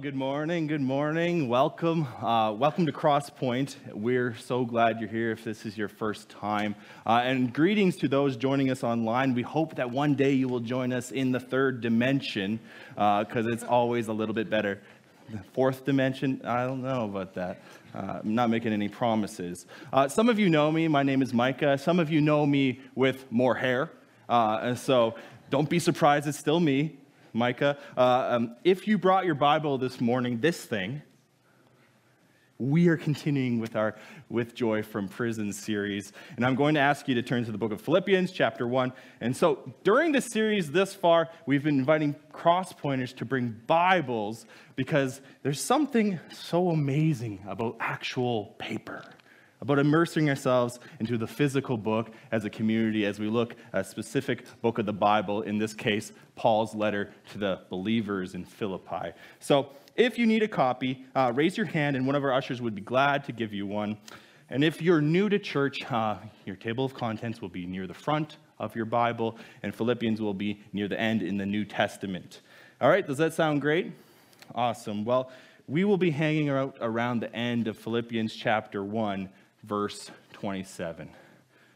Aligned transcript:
Good 0.00 0.14
morning. 0.14 0.68
Good 0.68 0.80
morning. 0.80 1.48
Welcome. 1.48 2.06
Uh, 2.22 2.52
welcome 2.52 2.86
to 2.86 2.92
Crosspoint. 2.92 3.74
We're 3.92 4.36
so 4.36 4.64
glad 4.64 5.00
you're 5.00 5.08
here 5.08 5.32
if 5.32 5.42
this 5.42 5.66
is 5.66 5.76
your 5.76 5.88
first 5.88 6.28
time. 6.28 6.76
Uh, 7.04 7.22
and 7.24 7.52
greetings 7.52 7.96
to 7.96 8.08
those 8.08 8.36
joining 8.36 8.70
us 8.70 8.84
online. 8.84 9.34
We 9.34 9.42
hope 9.42 9.74
that 9.74 9.90
one 9.90 10.14
day 10.14 10.34
you 10.34 10.46
will 10.46 10.60
join 10.60 10.92
us 10.92 11.10
in 11.10 11.32
the 11.32 11.40
third 11.40 11.80
dimension 11.80 12.60
because 12.90 13.46
uh, 13.46 13.50
it's 13.50 13.64
always 13.64 14.06
a 14.06 14.12
little 14.12 14.36
bit 14.36 14.48
better. 14.48 14.80
The 15.30 15.42
fourth 15.52 15.84
dimension, 15.84 16.42
I 16.44 16.64
don't 16.64 16.82
know 16.82 17.06
about 17.06 17.34
that. 17.34 17.60
Uh, 17.92 18.20
I'm 18.22 18.36
not 18.36 18.50
making 18.50 18.72
any 18.72 18.88
promises. 18.88 19.66
Uh, 19.92 20.06
some 20.06 20.28
of 20.28 20.38
you 20.38 20.48
know 20.48 20.70
me. 20.70 20.86
My 20.86 21.02
name 21.02 21.22
is 21.22 21.34
Micah. 21.34 21.76
Some 21.76 21.98
of 21.98 22.08
you 22.08 22.20
know 22.20 22.46
me 22.46 22.80
with 22.94 23.30
more 23.32 23.56
hair. 23.56 23.90
Uh, 24.28 24.60
and 24.62 24.78
so 24.78 25.16
don't 25.50 25.68
be 25.68 25.80
surprised, 25.80 26.28
it's 26.28 26.38
still 26.38 26.60
me. 26.60 26.98
Micah. 27.32 27.78
Uh, 27.96 28.26
um, 28.30 28.56
if 28.64 28.86
you 28.86 28.98
brought 28.98 29.24
your 29.24 29.34
Bible 29.34 29.78
this 29.78 30.00
morning, 30.00 30.40
this 30.40 30.64
thing, 30.64 31.02
we 32.58 32.88
are 32.88 32.96
continuing 32.96 33.60
with 33.60 33.76
our 33.76 33.94
With 34.28 34.54
Joy 34.54 34.82
from 34.82 35.08
Prison 35.08 35.52
series. 35.52 36.12
And 36.36 36.44
I'm 36.44 36.56
going 36.56 36.74
to 36.74 36.80
ask 36.80 37.06
you 37.06 37.14
to 37.14 37.22
turn 37.22 37.44
to 37.44 37.52
the 37.52 37.58
book 37.58 37.70
of 37.70 37.80
Philippians, 37.80 38.32
chapter 38.32 38.66
1. 38.66 38.92
And 39.20 39.36
so 39.36 39.72
during 39.84 40.10
this 40.10 40.26
series 40.26 40.72
this 40.72 40.92
far, 40.92 41.28
we've 41.46 41.62
been 41.62 41.78
inviting 41.78 42.16
cross 42.32 42.72
pointers 42.72 43.12
to 43.14 43.24
bring 43.24 43.60
Bibles 43.68 44.44
because 44.74 45.20
there's 45.44 45.60
something 45.60 46.18
so 46.32 46.70
amazing 46.70 47.44
about 47.46 47.76
actual 47.78 48.56
paper 48.58 49.04
about 49.60 49.78
immersing 49.78 50.28
ourselves 50.28 50.78
into 51.00 51.18
the 51.18 51.26
physical 51.26 51.76
book 51.76 52.10
as 52.30 52.44
a 52.44 52.50
community 52.50 53.04
as 53.04 53.18
we 53.18 53.26
look 53.26 53.56
at 53.72 53.80
a 53.80 53.84
specific 53.84 54.44
book 54.62 54.78
of 54.78 54.86
the 54.86 54.92
Bible, 54.92 55.42
in 55.42 55.58
this 55.58 55.74
case, 55.74 56.12
Paul's 56.36 56.74
letter 56.74 57.10
to 57.32 57.38
the 57.38 57.60
believers 57.68 58.34
in 58.34 58.44
Philippi. 58.44 59.12
So, 59.40 59.70
if 59.96 60.16
you 60.16 60.26
need 60.26 60.44
a 60.44 60.48
copy, 60.48 61.04
uh, 61.16 61.32
raise 61.34 61.56
your 61.56 61.66
hand 61.66 61.96
and 61.96 62.06
one 62.06 62.14
of 62.14 62.22
our 62.22 62.32
ushers 62.32 62.62
would 62.62 62.74
be 62.74 62.80
glad 62.80 63.24
to 63.24 63.32
give 63.32 63.52
you 63.52 63.66
one. 63.66 63.98
And 64.48 64.62
if 64.62 64.80
you're 64.80 65.00
new 65.00 65.28
to 65.28 65.40
church, 65.40 65.78
uh, 65.90 66.18
your 66.46 66.54
table 66.54 66.84
of 66.84 66.94
contents 66.94 67.42
will 67.42 67.48
be 67.48 67.66
near 67.66 67.88
the 67.88 67.94
front 67.94 68.36
of 68.60 68.76
your 68.76 68.84
Bible, 68.84 69.36
and 69.62 69.74
Philippians 69.74 70.20
will 70.20 70.34
be 70.34 70.60
near 70.72 70.86
the 70.86 70.98
end 70.98 71.22
in 71.22 71.36
the 71.36 71.46
New 71.46 71.64
Testament. 71.64 72.42
All 72.80 72.88
right, 72.88 73.04
does 73.04 73.18
that 73.18 73.34
sound 73.34 73.60
great? 73.60 73.92
Awesome. 74.54 75.04
Well, 75.04 75.30
we 75.66 75.84
will 75.84 75.98
be 75.98 76.10
hanging 76.10 76.48
out 76.48 76.78
around 76.80 77.20
the 77.20 77.34
end 77.34 77.68
of 77.68 77.76
Philippians 77.76 78.34
chapter 78.34 78.82
1 78.82 79.28
verse 79.64 80.10
27. 80.34 81.08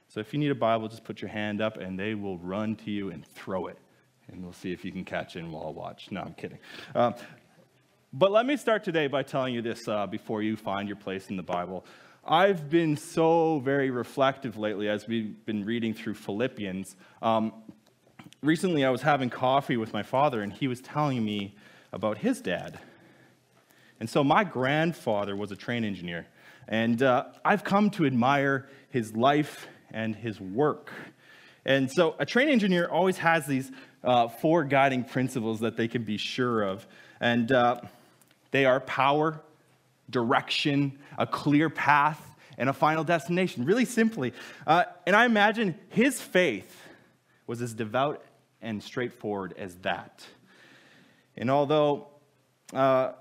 So 0.09 0.21
if 0.21 0.33
you 0.33 0.39
need 0.39 0.51
a 0.51 0.55
Bible, 0.55 0.89
just 0.89 1.05
put 1.05 1.23
your 1.23 1.31
hand 1.31 1.61
up 1.61 1.79
and 1.79 1.99
they 1.99 2.15
will 2.15 2.39
run 2.39 2.77
to 2.77 2.91
you 2.91 3.11
and 3.11 3.27
throw 3.27 3.67
it. 3.67 3.79
And 4.29 4.43
we'll 4.43 4.53
see 4.53 4.73
if 4.73 4.85
you 4.85 4.93
can 4.93 5.05
catch 5.05 5.37
it 5.37 5.45
while 5.45 5.67
I 5.67 5.71
watch. 5.71 6.09
No, 6.11 6.21
I'm 6.21 6.35
kidding. 6.35 6.59
Uh, 6.95 7.13
but 8.13 8.31
let 8.31 8.45
me 8.45 8.59
start 8.59 8.85
today 8.85 9.07
by 9.07 9.23
telling 9.23 9.55
you 9.55 9.63
this 9.63 9.89
uh, 9.89 10.07
before 10.07 10.43
you 10.43 10.57
find 10.57 10.87
your 10.87 10.97
place 10.97 11.31
in 11.31 11.37
the 11.37 11.43
Bible. 11.43 11.85
I've 12.25 12.69
been 12.69 12.97
so 12.97 13.59
very 13.61 13.91
reflective 13.91 14.57
lately 14.57 14.89
as 14.89 15.09
we've 15.09 15.45
been 15.45 15.65
reading 15.65 15.95
through 15.95 16.15
Philippians. 16.15 16.95
Um, 17.21 17.53
recently, 18.43 18.85
I 18.85 18.91
was 18.91 19.03
having 19.03 19.31
coffee 19.31 19.77
with 19.77 19.93
my 19.93 20.03
father, 20.03 20.43
and 20.43 20.53
he 20.53 20.69
was 20.69 20.81
telling 20.81 21.25
me 21.25 21.57
about 21.93 22.19
his 22.19 22.41
dad. 22.41 22.79
And 23.99 24.09
so, 24.11 24.23
my 24.23 24.45
grandfather 24.45 25.35
was 25.35 25.51
a 25.51 25.57
train 25.57 25.85
engineer. 25.85 26.27
And 26.69 27.03
uh, 27.03 27.27
I've 27.45 27.65
come 27.65 27.91
to 27.91 28.07
admire 28.07 28.69
his 28.91 29.15
life 29.15 29.67
and 29.91 30.15
his 30.15 30.41
work. 30.41 30.91
And 31.65 31.91
so 31.91 32.15
a 32.19 32.27
train 32.27 32.49
engineer 32.49 32.89
always 32.89 33.19
has 33.19 33.47
these 33.47 33.71
uh, 34.03 34.29
four 34.29 34.65
guiding 34.65 35.05
principles 35.05 35.61
that 35.61 35.77
they 35.77 35.89
can 35.89 36.03
be 36.03 36.17
sure 36.17 36.63
of. 36.63 36.87
And 37.21 37.53
uh, 37.53 37.81
they 38.51 38.65
are 38.65 38.81
power, 38.81 39.41
direction, 40.11 40.99
a 41.19 41.27
clear 41.27 41.71
path, 41.71 42.21
and 42.59 42.69
a 42.69 42.73
final 42.73 43.05
destination. 43.05 43.65
Really 43.65 43.85
simply. 43.85 44.33
Uh, 44.67 44.85
and 45.07 45.15
I 45.15 45.25
imagine 45.25 45.79
his 45.89 46.21
faith 46.21 46.77
was 47.47 47.63
as 47.63 47.75
devout 47.75 48.25
and 48.61 48.83
straightforward 48.83 49.55
as 49.57 49.75
that. 49.77 50.25
And 51.37 51.51
although 51.51 52.09
uh, 52.73 53.13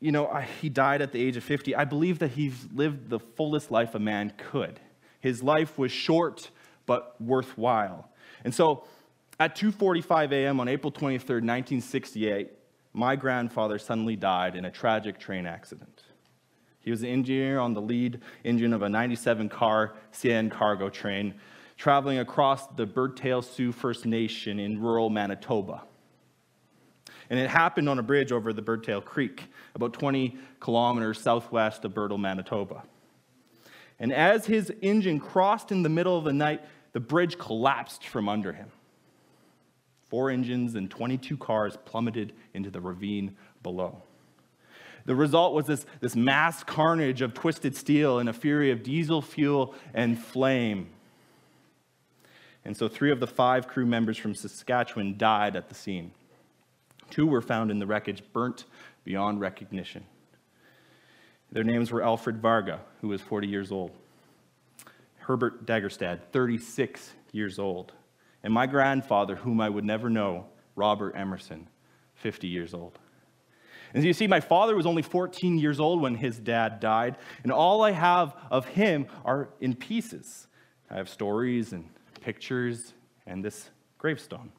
you 0.00 0.12
know, 0.12 0.34
he 0.60 0.68
died 0.68 1.02
at 1.02 1.12
the 1.12 1.22
age 1.22 1.36
of 1.36 1.44
50. 1.44 1.76
I 1.76 1.84
believe 1.84 2.18
that 2.20 2.32
he's 2.32 2.66
lived 2.72 3.10
the 3.10 3.20
fullest 3.20 3.70
life 3.70 3.94
a 3.94 3.98
man 3.98 4.32
could. 4.36 4.80
His 5.20 5.42
life 5.42 5.78
was 5.78 5.92
short 5.92 6.50
but 6.86 7.20
worthwhile. 7.20 8.08
And 8.42 8.54
so 8.54 8.84
at 9.38 9.54
2:45 9.54 10.32
a.m. 10.32 10.58
on 10.60 10.68
April 10.68 10.90
23rd, 10.90 11.44
1968, 11.44 12.50
my 12.92 13.14
grandfather 13.14 13.78
suddenly 13.78 14.16
died 14.16 14.56
in 14.56 14.64
a 14.64 14.70
tragic 14.70 15.18
train 15.18 15.46
accident. 15.46 16.02
He 16.80 16.90
was 16.90 17.02
an 17.02 17.08
engineer 17.08 17.58
on 17.58 17.74
the 17.74 17.82
lead 17.82 18.20
engine 18.42 18.72
of 18.72 18.82
a 18.82 18.88
97 18.88 19.50
car 19.50 19.94
CN 20.12 20.50
cargo 20.50 20.88
train 20.88 21.34
traveling 21.76 22.18
across 22.18 22.66
the 22.68 22.86
Birdtail 22.86 23.42
Sioux 23.42 23.72
First 23.72 24.04
Nation 24.04 24.58
in 24.58 24.80
rural 24.80 25.08
Manitoba. 25.08 25.84
And 27.30 27.38
it 27.38 27.48
happened 27.48 27.88
on 27.88 27.98
a 27.98 28.02
bridge 28.02 28.32
over 28.32 28.52
the 28.52 28.60
Birdtail 28.60 29.04
Creek, 29.04 29.44
about 29.74 29.92
20 29.92 30.36
kilometers 30.58 31.20
southwest 31.20 31.84
of 31.84 31.94
Birtle, 31.94 32.18
Manitoba. 32.18 32.82
And 34.00 34.12
as 34.12 34.46
his 34.46 34.72
engine 34.82 35.20
crossed 35.20 35.70
in 35.70 35.82
the 35.82 35.88
middle 35.88 36.18
of 36.18 36.24
the 36.24 36.32
night, 36.32 36.62
the 36.92 37.00
bridge 37.00 37.38
collapsed 37.38 38.04
from 38.04 38.28
under 38.28 38.52
him. 38.52 38.68
Four 40.08 40.30
engines 40.30 40.74
and 40.74 40.90
22 40.90 41.36
cars 41.36 41.78
plummeted 41.84 42.32
into 42.52 42.68
the 42.68 42.80
ravine 42.80 43.36
below. 43.62 44.02
The 45.04 45.14
result 45.14 45.54
was 45.54 45.66
this, 45.66 45.86
this 46.00 46.16
mass 46.16 46.64
carnage 46.64 47.22
of 47.22 47.32
twisted 47.32 47.76
steel 47.76 48.18
and 48.18 48.28
a 48.28 48.32
fury 48.32 48.70
of 48.72 48.82
diesel 48.82 49.22
fuel 49.22 49.74
and 49.94 50.18
flame. 50.18 50.88
And 52.64 52.76
so, 52.76 52.88
three 52.88 53.10
of 53.10 53.20
the 53.20 53.26
five 53.26 53.68
crew 53.68 53.86
members 53.86 54.18
from 54.18 54.34
Saskatchewan 54.34 55.16
died 55.16 55.56
at 55.56 55.68
the 55.68 55.74
scene. 55.74 56.10
Two 57.10 57.26
were 57.26 57.42
found 57.42 57.70
in 57.70 57.78
the 57.78 57.86
wreckage, 57.86 58.22
burnt 58.32 58.64
beyond 59.04 59.40
recognition. 59.40 60.04
Their 61.52 61.64
names 61.64 61.90
were 61.90 62.02
Alfred 62.02 62.40
Varga, 62.40 62.80
who 63.00 63.08
was 63.08 63.20
40 63.20 63.48
years 63.48 63.72
old, 63.72 63.90
Herbert 65.18 65.66
Dagerstad, 65.66 66.20
36 66.32 67.12
years 67.32 67.58
old, 67.58 67.92
and 68.42 68.52
my 68.52 68.66
grandfather, 68.66 69.36
whom 69.36 69.60
I 69.60 69.68
would 69.68 69.84
never 69.84 70.08
know, 70.08 70.46
Robert 70.76 71.14
Emerson, 71.16 71.68
50 72.14 72.46
years 72.48 72.72
old. 72.72 72.98
And 73.92 74.04
you 74.04 74.12
see, 74.12 74.28
my 74.28 74.40
father 74.40 74.76
was 74.76 74.86
only 74.86 75.02
14 75.02 75.58
years 75.58 75.80
old 75.80 76.00
when 76.00 76.14
his 76.14 76.38
dad 76.38 76.78
died, 76.78 77.16
and 77.42 77.50
all 77.50 77.82
I 77.82 77.90
have 77.90 78.36
of 78.50 78.66
him 78.66 79.06
are 79.24 79.50
in 79.60 79.74
pieces. 79.74 80.46
I 80.88 80.96
have 80.96 81.08
stories 81.08 81.72
and 81.72 81.88
pictures 82.20 82.94
and 83.26 83.44
this 83.44 83.70
gravestone. 83.98 84.52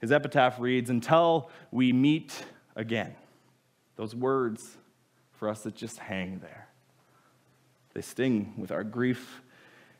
His 0.00 0.12
epitaph 0.12 0.58
reads, 0.58 0.90
Until 0.90 1.50
we 1.70 1.92
meet 1.92 2.44
again. 2.76 3.14
Those 3.96 4.14
words 4.14 4.76
for 5.32 5.48
us 5.48 5.62
that 5.62 5.74
just 5.74 5.98
hang 5.98 6.38
there. 6.38 6.68
They 7.94 8.02
sting 8.02 8.54
with 8.56 8.70
our 8.70 8.84
grief, 8.84 9.42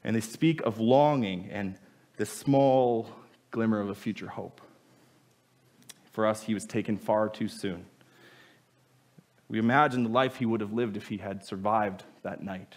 and 0.04 0.14
they 0.14 0.20
speak 0.20 0.60
of 0.62 0.78
longing 0.78 1.48
and 1.50 1.76
this 2.16 2.30
small 2.30 3.08
glimmer 3.50 3.80
of 3.80 3.88
a 3.88 3.94
future 3.94 4.28
hope. 4.28 4.60
For 6.12 6.26
us, 6.26 6.42
he 6.42 6.54
was 6.54 6.64
taken 6.64 6.98
far 6.98 7.28
too 7.28 7.48
soon. 7.48 7.86
We 9.48 9.58
imagine 9.58 10.02
the 10.02 10.10
life 10.10 10.36
he 10.36 10.46
would 10.46 10.60
have 10.60 10.72
lived 10.72 10.96
if 10.96 11.08
he 11.08 11.16
had 11.16 11.44
survived 11.44 12.04
that 12.22 12.42
night. 12.42 12.74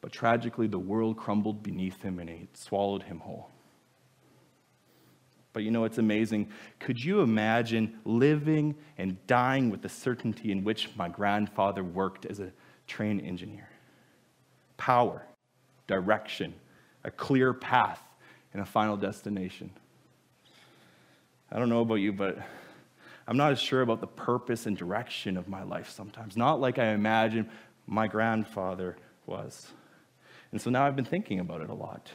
But 0.00 0.12
tragically, 0.12 0.66
the 0.66 0.78
world 0.78 1.16
crumbled 1.16 1.62
beneath 1.62 2.02
him 2.02 2.18
and 2.18 2.28
it 2.28 2.56
swallowed 2.56 3.04
him 3.04 3.20
whole. 3.20 3.48
But 5.52 5.64
you 5.64 5.70
know, 5.70 5.84
it's 5.84 5.98
amazing. 5.98 6.50
Could 6.78 7.02
you 7.02 7.20
imagine 7.20 7.98
living 8.04 8.74
and 8.96 9.24
dying 9.26 9.70
with 9.70 9.82
the 9.82 9.88
certainty 9.88 10.50
in 10.50 10.64
which 10.64 10.88
my 10.96 11.08
grandfather 11.08 11.84
worked 11.84 12.24
as 12.26 12.40
a 12.40 12.52
train 12.86 13.20
engineer? 13.20 13.68
Power, 14.76 15.22
direction, 15.86 16.54
a 17.04 17.10
clear 17.10 17.52
path, 17.52 18.02
and 18.52 18.62
a 18.62 18.66
final 18.66 18.96
destination. 18.96 19.70
I 21.50 21.58
don't 21.58 21.68
know 21.68 21.80
about 21.80 21.96
you, 21.96 22.12
but 22.12 22.38
I'm 23.26 23.36
not 23.36 23.52
as 23.52 23.60
sure 23.60 23.82
about 23.82 24.00
the 24.00 24.06
purpose 24.06 24.66
and 24.66 24.76
direction 24.76 25.36
of 25.36 25.48
my 25.48 25.62
life 25.62 25.90
sometimes. 25.90 26.36
Not 26.36 26.60
like 26.60 26.78
I 26.78 26.88
imagine 26.88 27.48
my 27.86 28.06
grandfather 28.06 28.96
was. 29.26 29.68
And 30.50 30.60
so 30.60 30.70
now 30.70 30.86
I've 30.86 30.96
been 30.96 31.04
thinking 31.04 31.40
about 31.40 31.60
it 31.60 31.70
a 31.70 31.74
lot. 31.74 32.10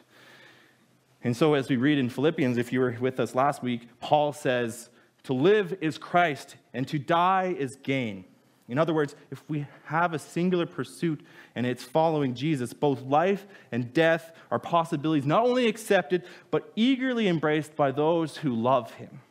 And 1.23 1.35
so, 1.35 1.55
as 1.55 1.69
we 1.69 1.77
read 1.77 1.97
in 1.97 2.09
Philippians, 2.09 2.57
if 2.57 2.71
you 2.71 2.79
were 2.79 2.95
with 2.99 3.19
us 3.19 3.33
last 3.33 3.63
week, 3.63 3.87
Paul 3.99 4.33
says, 4.33 4.89
To 5.23 5.33
live 5.33 5.77
is 5.81 5.97
Christ, 5.97 6.55
and 6.73 6.87
to 6.87 6.99
die 6.99 7.55
is 7.57 7.75
gain. 7.77 8.25
In 8.69 8.77
other 8.77 8.93
words, 8.93 9.15
if 9.31 9.41
we 9.49 9.65
have 9.85 10.13
a 10.13 10.19
singular 10.19 10.65
pursuit 10.65 11.21
and 11.55 11.65
it's 11.65 11.83
following 11.83 12.35
Jesus, 12.35 12.73
both 12.73 13.01
life 13.01 13.47
and 13.71 13.93
death 13.93 14.33
are 14.51 14.59
possibilities 14.59 15.25
not 15.25 15.45
only 15.45 15.67
accepted, 15.67 16.23
but 16.51 16.71
eagerly 16.75 17.29
embraced 17.29 17.75
by 17.75 17.91
those 17.91 18.37
who 18.37 18.53
love 18.53 18.91
him. 18.95 19.21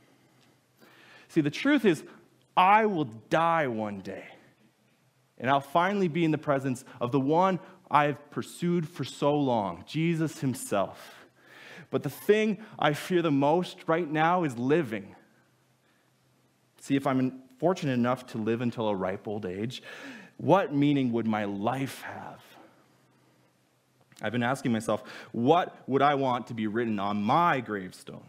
See, 1.28 1.42
the 1.42 1.50
truth 1.50 1.84
is, 1.84 2.02
I 2.56 2.86
will 2.86 3.04
die 3.04 3.66
one 3.66 4.00
day, 4.00 4.24
and 5.36 5.50
I'll 5.50 5.60
finally 5.60 6.08
be 6.08 6.24
in 6.24 6.30
the 6.30 6.38
presence 6.38 6.84
of 6.98 7.12
the 7.12 7.20
one 7.20 7.60
I've 7.90 8.30
pursued 8.30 8.88
for 8.88 9.04
so 9.04 9.36
long, 9.36 9.84
Jesus 9.86 10.40
himself. 10.40 11.25
But 11.90 12.02
the 12.02 12.10
thing 12.10 12.58
I 12.78 12.92
fear 12.92 13.22
the 13.22 13.30
most 13.30 13.78
right 13.86 14.10
now 14.10 14.44
is 14.44 14.58
living. 14.58 15.14
See, 16.80 16.96
if 16.96 17.06
I'm 17.06 17.42
fortunate 17.58 17.94
enough 17.94 18.26
to 18.28 18.38
live 18.38 18.60
until 18.60 18.88
a 18.88 18.94
ripe 18.94 19.26
old 19.26 19.46
age, 19.46 19.82
what 20.36 20.74
meaning 20.74 21.12
would 21.12 21.26
my 21.26 21.44
life 21.44 22.02
have? 22.02 22.42
I've 24.22 24.32
been 24.32 24.42
asking 24.42 24.72
myself, 24.72 25.02
what 25.32 25.76
would 25.86 26.02
I 26.02 26.14
want 26.14 26.46
to 26.48 26.54
be 26.54 26.66
written 26.66 26.98
on 26.98 27.22
my 27.22 27.60
gravestone? 27.60 28.24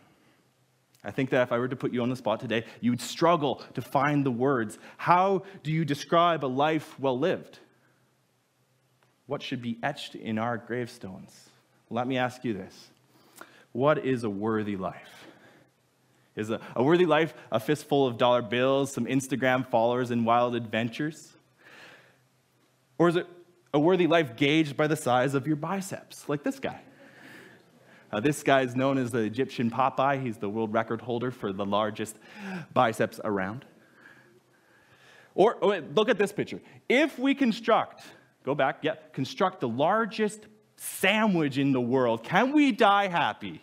I 1.03 1.11
think 1.11 1.29
that 1.29 1.43
if 1.43 1.51
I 1.51 1.57
were 1.57 1.69
to 1.69 1.75
put 1.75 1.93
you 1.93 2.01
on 2.01 2.09
the 2.09 2.15
spot 2.15 2.39
today, 2.39 2.65
you 2.81 2.91
would 2.91 3.01
struggle 3.01 3.61
to 3.75 3.81
find 3.81 4.25
the 4.25 4.31
words. 4.31 4.77
How 4.97 5.43
do 5.63 5.71
you 5.71 5.85
describe 5.85 6.43
a 6.43 6.47
life 6.47 6.99
well 6.99 7.17
lived? 7.17 7.59
What 9.25 9.41
should 9.41 9.61
be 9.61 9.77
etched 9.83 10.15
in 10.15 10.37
our 10.37 10.57
gravestones? 10.57 11.49
Let 11.89 12.07
me 12.07 12.17
ask 12.17 12.43
you 12.43 12.53
this 12.53 12.89
What 13.71 14.05
is 14.05 14.23
a 14.23 14.29
worthy 14.29 14.75
life? 14.75 15.27
Is 16.35 16.49
a, 16.51 16.59
a 16.75 16.83
worthy 16.83 17.05
life 17.05 17.33
a 17.51 17.59
fistful 17.59 18.05
of 18.05 18.17
dollar 18.17 18.41
bills, 18.41 18.93
some 18.93 19.05
Instagram 19.05 19.65
followers, 19.65 20.11
and 20.11 20.25
wild 20.25 20.55
adventures? 20.55 21.33
Or 22.97 23.09
is 23.09 23.15
it 23.15 23.27
a 23.73 23.79
worthy 23.79 24.07
life 24.07 24.35
gauged 24.35 24.77
by 24.77 24.87
the 24.87 24.95
size 24.95 25.33
of 25.33 25.47
your 25.47 25.55
biceps, 25.55 26.29
like 26.29 26.43
this 26.43 26.59
guy? 26.59 26.79
Uh, 28.11 28.19
this 28.19 28.41
guy 28.41 28.61
is 28.61 28.75
known 28.75 28.97
as 28.97 29.11
the 29.11 29.19
Egyptian 29.19 29.69
Popeye. 29.69 30.21
He's 30.23 30.37
the 30.37 30.47
world 30.47 30.73
record 30.73 31.01
holder 31.01 31.31
for 31.31 31.51
the 31.51 31.65
largest 31.65 32.15
biceps 32.73 33.19
around. 33.23 33.65
Or 35.35 35.57
oh 35.61 35.69
wait, 35.69 35.93
look 35.93 36.09
at 36.09 36.17
this 36.17 36.31
picture. 36.31 36.61
If 36.87 37.19
we 37.19 37.35
construct, 37.35 38.03
go 38.43 38.55
back, 38.55 38.79
yeah, 38.81 38.95
construct 39.11 39.59
the 39.59 39.67
largest 39.67 40.45
sandwich 40.77 41.57
in 41.57 41.73
the 41.73 41.81
world, 41.81 42.23
can 42.23 42.53
we 42.53 42.71
die 42.71 43.07
happy? 43.07 43.61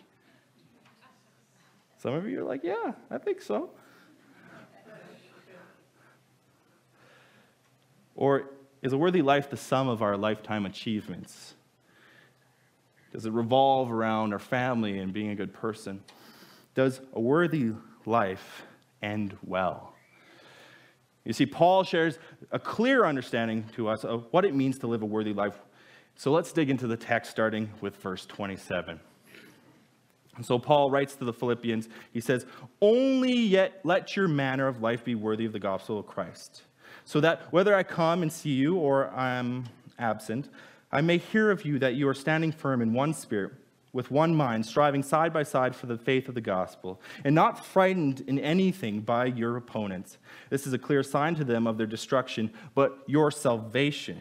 Some 1.97 2.13
of 2.13 2.27
you 2.27 2.41
are 2.41 2.43
like, 2.43 2.63
yeah, 2.63 2.93
I 3.09 3.17
think 3.17 3.41
so. 3.41 3.71
Or 8.15 8.49
is 8.81 8.93
a 8.93 8.97
worthy 8.97 9.21
life 9.21 9.49
the 9.49 9.57
sum 9.57 9.87
of 9.87 10.01
our 10.01 10.15
lifetime 10.15 10.65
achievements? 10.65 11.55
Does 13.11 13.25
it 13.25 13.31
revolve 13.31 13.91
around 13.91 14.33
our 14.33 14.39
family 14.39 14.99
and 14.99 15.11
being 15.11 15.29
a 15.29 15.35
good 15.35 15.53
person? 15.53 16.03
Does 16.75 17.01
a 17.13 17.19
worthy 17.19 17.71
life 18.05 18.63
end 19.01 19.37
well? 19.43 19.93
You 21.23 21.33
see, 21.33 21.45
Paul 21.45 21.83
shares 21.83 22.19
a 22.51 22.59
clear 22.59 23.05
understanding 23.05 23.65
to 23.75 23.87
us 23.89 24.03
of 24.03 24.27
what 24.31 24.45
it 24.45 24.53
means 24.53 24.77
to 24.79 24.87
live 24.87 25.01
a 25.01 25.05
worthy 25.05 25.33
life. 25.33 25.57
So 26.15 26.31
let's 26.31 26.51
dig 26.51 26.69
into 26.69 26.87
the 26.87 26.97
text 26.97 27.31
starting 27.31 27.69
with 27.81 27.97
verse 27.97 28.25
27. 28.25 28.99
And 30.37 30.45
so 30.45 30.59
Paul 30.59 30.89
writes 30.89 31.15
to 31.15 31.25
the 31.25 31.33
Philippians, 31.33 31.87
he 32.11 32.21
says, 32.21 32.45
Only 32.81 33.33
yet 33.33 33.79
let 33.83 34.15
your 34.15 34.27
manner 34.27 34.67
of 34.67 34.81
life 34.81 35.03
be 35.03 35.15
worthy 35.15 35.45
of 35.45 35.53
the 35.53 35.59
gospel 35.59 35.99
of 35.99 36.07
Christ, 36.07 36.63
so 37.05 37.19
that 37.21 37.51
whether 37.53 37.75
I 37.75 37.83
come 37.83 38.21
and 38.21 38.31
see 38.31 38.51
you 38.51 38.75
or 38.75 39.09
I 39.11 39.35
am 39.35 39.65
absent, 39.97 40.49
I 40.91 41.01
may 41.01 41.17
hear 41.17 41.51
of 41.51 41.65
you 41.65 41.79
that 41.79 41.95
you 41.95 42.07
are 42.07 42.13
standing 42.13 42.51
firm 42.51 42.81
in 42.81 42.93
one 42.93 43.13
spirit, 43.13 43.53
with 43.93 44.11
one 44.11 44.35
mind, 44.35 44.65
striving 44.65 45.03
side 45.03 45.31
by 45.31 45.43
side 45.43 45.73
for 45.73 45.85
the 45.85 45.97
faith 45.97 46.27
of 46.27 46.35
the 46.35 46.41
gospel, 46.41 47.01
and 47.23 47.33
not 47.33 47.65
frightened 47.65 48.21
in 48.27 48.39
anything 48.39 48.99
by 49.01 49.25
your 49.25 49.55
opponents. 49.55 50.17
This 50.49 50.67
is 50.67 50.73
a 50.73 50.77
clear 50.77 51.01
sign 51.01 51.35
to 51.35 51.45
them 51.45 51.65
of 51.65 51.77
their 51.77 51.87
destruction, 51.87 52.51
but 52.73 52.99
your 53.07 53.31
salvation, 53.31 54.19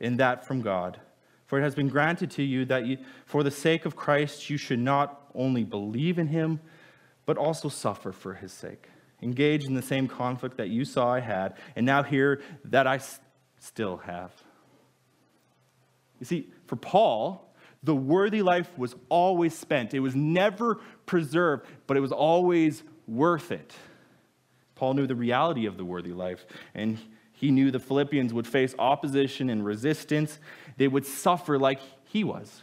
in 0.00 0.16
that 0.16 0.46
from 0.46 0.62
God. 0.62 1.00
For 1.48 1.58
it 1.58 1.62
has 1.62 1.74
been 1.74 1.88
granted 1.88 2.30
to 2.32 2.42
you 2.42 2.66
that 2.66 2.86
you, 2.86 2.98
for 3.24 3.42
the 3.42 3.50
sake 3.50 3.86
of 3.86 3.96
Christ 3.96 4.48
you 4.50 4.58
should 4.58 4.78
not 4.78 5.28
only 5.34 5.64
believe 5.64 6.18
in 6.18 6.28
him, 6.28 6.60
but 7.24 7.38
also 7.38 7.68
suffer 7.70 8.12
for 8.12 8.34
his 8.34 8.52
sake. 8.52 8.88
Engage 9.22 9.64
in 9.64 9.74
the 9.74 9.82
same 9.82 10.06
conflict 10.08 10.58
that 10.58 10.68
you 10.68 10.84
saw 10.84 11.10
I 11.12 11.20
had, 11.20 11.56
and 11.74 11.84
now 11.84 12.02
hear 12.02 12.42
that 12.66 12.86
I 12.86 13.00
still 13.58 13.96
have. 13.96 14.30
You 16.20 16.26
see, 16.26 16.50
for 16.66 16.76
Paul, 16.76 17.52
the 17.82 17.96
worthy 17.96 18.42
life 18.42 18.70
was 18.76 18.94
always 19.08 19.56
spent. 19.56 19.94
It 19.94 20.00
was 20.00 20.14
never 20.14 20.80
preserved, 21.06 21.66
but 21.86 21.96
it 21.96 22.00
was 22.00 22.12
always 22.12 22.82
worth 23.06 23.52
it. 23.52 23.72
Paul 24.74 24.94
knew 24.94 25.06
the 25.06 25.14
reality 25.14 25.64
of 25.64 25.78
the 25.78 25.84
worthy 25.84 26.12
life, 26.12 26.44
and 26.74 26.98
he 27.32 27.52
knew 27.52 27.70
the 27.70 27.78
Philippians 27.78 28.34
would 28.34 28.48
face 28.48 28.74
opposition 28.80 29.48
and 29.48 29.64
resistance. 29.64 30.40
They 30.78 30.88
would 30.88 31.04
suffer 31.04 31.58
like 31.58 31.80
he 32.04 32.24
was. 32.24 32.62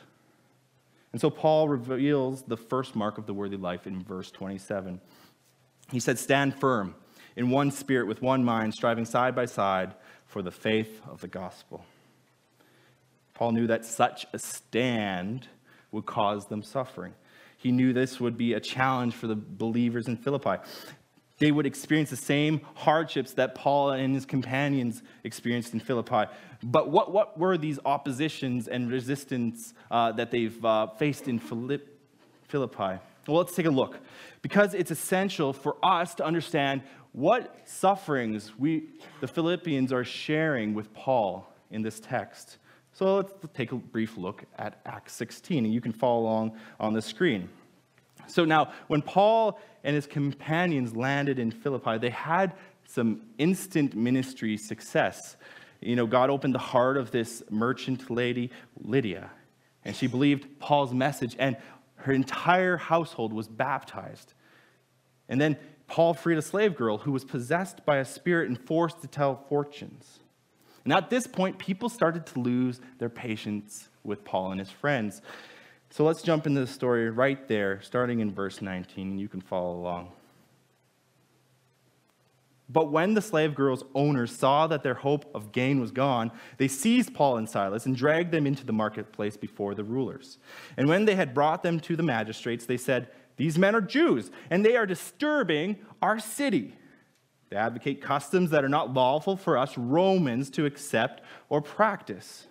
And 1.11 1.21
so 1.21 1.29
Paul 1.29 1.69
reveals 1.69 2.41
the 2.43 2.57
first 2.57 2.95
mark 2.95 3.17
of 3.17 3.25
the 3.25 3.33
worthy 3.33 3.57
life 3.57 3.85
in 3.85 4.03
verse 4.03 4.31
27. 4.31 4.99
He 5.91 5.99
said, 5.99 6.17
Stand 6.17 6.59
firm 6.59 6.95
in 7.35 7.49
one 7.49 7.71
spirit 7.71 8.07
with 8.07 8.21
one 8.21 8.43
mind, 8.43 8.73
striving 8.73 9.05
side 9.05 9.35
by 9.35 9.45
side 9.45 9.93
for 10.25 10.41
the 10.41 10.51
faith 10.51 11.01
of 11.07 11.21
the 11.21 11.27
gospel. 11.27 11.85
Paul 13.33 13.51
knew 13.51 13.67
that 13.67 13.85
such 13.85 14.25
a 14.33 14.39
stand 14.39 15.47
would 15.91 16.05
cause 16.05 16.47
them 16.47 16.63
suffering. 16.63 17.13
He 17.57 17.71
knew 17.71 17.93
this 17.93 18.19
would 18.19 18.37
be 18.37 18.53
a 18.53 18.59
challenge 18.59 19.13
for 19.13 19.27
the 19.27 19.35
believers 19.35 20.07
in 20.07 20.17
Philippi 20.17 20.57
they 21.37 21.51
would 21.51 21.65
experience 21.65 22.09
the 22.09 22.15
same 22.15 22.61
hardships 22.75 23.33
that 23.33 23.55
Paul 23.55 23.91
and 23.91 24.15
his 24.15 24.25
companions 24.25 25.03
experienced 25.23 25.73
in 25.73 25.79
Philippi. 25.79 26.31
But 26.63 26.89
what, 26.89 27.11
what 27.11 27.37
were 27.37 27.57
these 27.57 27.79
oppositions 27.85 28.67
and 28.67 28.89
resistance 28.89 29.73
uh, 29.91 30.13
that 30.13 30.31
they've 30.31 30.63
uh, 30.63 30.87
faced 30.87 31.27
in 31.27 31.39
Philippi? 31.39 32.99
Well, 33.27 33.37
let's 33.37 33.55
take 33.55 33.65
a 33.65 33.71
look. 33.71 33.99
Because 34.41 34.73
it's 34.73 34.91
essential 34.91 35.51
for 35.51 35.75
us 35.83 36.15
to 36.15 36.25
understand 36.25 36.83
what 37.11 37.61
sufferings 37.65 38.51
we, 38.57 38.89
the 39.19 39.27
Philippians, 39.27 39.91
are 39.91 40.03
sharing 40.03 40.73
with 40.73 40.93
Paul 40.93 41.51
in 41.71 41.81
this 41.81 41.99
text. 41.99 42.57
So 42.93 43.15
let's 43.15 43.33
take 43.53 43.71
a 43.71 43.75
brief 43.75 44.17
look 44.17 44.45
at 44.57 44.79
Acts 44.85 45.13
16, 45.13 45.65
and 45.65 45.73
you 45.73 45.81
can 45.81 45.91
follow 45.91 46.21
along 46.21 46.57
on 46.79 46.93
the 46.93 47.01
screen. 47.01 47.49
So 48.27 48.45
now, 48.45 48.71
when 48.87 49.01
Paul 49.01 49.59
and 49.83 49.95
his 49.95 50.07
companions 50.07 50.95
landed 50.95 51.39
in 51.39 51.51
Philippi, 51.51 51.97
they 51.97 52.09
had 52.09 52.53
some 52.87 53.21
instant 53.37 53.95
ministry 53.95 54.57
success. 54.57 55.37
You 55.81 55.95
know, 55.95 56.07
God 56.07 56.29
opened 56.29 56.55
the 56.55 56.59
heart 56.59 56.97
of 56.97 57.11
this 57.11 57.43
merchant 57.49 58.09
lady, 58.09 58.51
Lydia, 58.79 59.29
and 59.83 59.95
she 59.95 60.07
believed 60.07 60.59
Paul's 60.59 60.93
message, 60.93 61.35
and 61.37 61.57
her 61.97 62.13
entire 62.13 62.77
household 62.77 63.33
was 63.33 63.47
baptized. 63.47 64.33
And 65.29 65.39
then 65.39 65.57
Paul 65.87 66.13
freed 66.13 66.37
a 66.37 66.41
slave 66.41 66.75
girl 66.75 66.97
who 66.97 67.11
was 67.11 67.23
possessed 67.23 67.85
by 67.85 67.97
a 67.97 68.05
spirit 68.05 68.49
and 68.49 68.59
forced 68.59 69.01
to 69.01 69.07
tell 69.07 69.43
fortunes. 69.49 70.19
And 70.83 70.93
at 70.93 71.09
this 71.09 71.27
point, 71.27 71.57
people 71.57 71.89
started 71.89 72.25
to 72.27 72.39
lose 72.39 72.79
their 72.99 73.09
patience 73.09 73.89
with 74.03 74.23
Paul 74.23 74.51
and 74.51 74.59
his 74.59 74.69
friends. 74.69 75.21
So 75.95 76.03
let's 76.03 76.21
jump 76.21 76.45
into 76.45 76.59
the 76.59 76.67
story 76.67 77.09
right 77.09 77.47
there, 77.47 77.79
starting 77.81 78.19
in 78.19 78.33
verse 78.33 78.61
19, 78.61 79.11
and 79.11 79.17
you 79.17 79.29
can 79.29 79.39
follow 79.39 79.77
along. 79.77 80.11
But 82.67 82.91
when 82.91 83.13
the 83.13 83.21
slave 83.21 83.55
girl's 83.55 83.85
owners 83.95 84.37
saw 84.37 84.67
that 84.67 84.83
their 84.83 84.95
hope 84.95 85.33
of 85.33 85.53
gain 85.53 85.79
was 85.79 85.91
gone, 85.91 86.33
they 86.57 86.67
seized 86.67 87.13
Paul 87.13 87.37
and 87.37 87.47
Silas 87.47 87.85
and 87.85 87.95
dragged 87.95 88.33
them 88.33 88.45
into 88.45 88.65
the 88.65 88.73
marketplace 88.73 89.37
before 89.37 89.73
the 89.73 89.85
rulers. 89.85 90.37
And 90.75 90.89
when 90.89 91.05
they 91.05 91.15
had 91.15 91.33
brought 91.33 91.63
them 91.63 91.79
to 91.79 91.95
the 91.95 92.03
magistrates, 92.03 92.65
they 92.65 92.75
said, 92.75 93.07
These 93.37 93.57
men 93.57 93.73
are 93.73 93.79
Jews, 93.79 94.31
and 94.49 94.65
they 94.65 94.75
are 94.75 94.85
disturbing 94.85 95.77
our 96.01 96.19
city. 96.19 96.75
They 97.49 97.55
advocate 97.55 98.01
customs 98.01 98.49
that 98.49 98.65
are 98.65 98.67
not 98.67 98.93
lawful 98.93 99.37
for 99.37 99.57
us 99.57 99.77
Romans 99.77 100.49
to 100.49 100.65
accept 100.65 101.21
or 101.47 101.61
practice. 101.61 102.47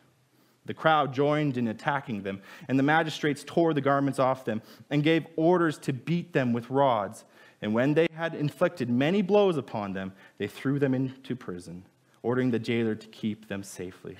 The 0.66 0.74
crowd 0.74 1.12
joined 1.12 1.56
in 1.56 1.68
attacking 1.68 2.22
them, 2.22 2.40
and 2.68 2.78
the 2.78 2.82
magistrates 2.82 3.44
tore 3.44 3.74
the 3.74 3.80
garments 3.80 4.18
off 4.18 4.44
them 4.44 4.62
and 4.90 5.02
gave 5.02 5.26
orders 5.36 5.78
to 5.80 5.92
beat 5.92 6.32
them 6.32 6.52
with 6.52 6.70
rods. 6.70 7.24
And 7.60 7.74
when 7.74 7.94
they 7.94 8.08
had 8.14 8.34
inflicted 8.34 8.88
many 8.88 9.22
blows 9.22 9.56
upon 9.56 9.92
them, 9.92 10.12
they 10.38 10.46
threw 10.46 10.78
them 10.78 10.94
into 10.94 11.36
prison, 11.36 11.84
ordering 12.22 12.50
the 12.50 12.58
jailer 12.58 12.94
to 12.94 13.06
keep 13.08 13.48
them 13.48 13.62
safely. 13.62 14.16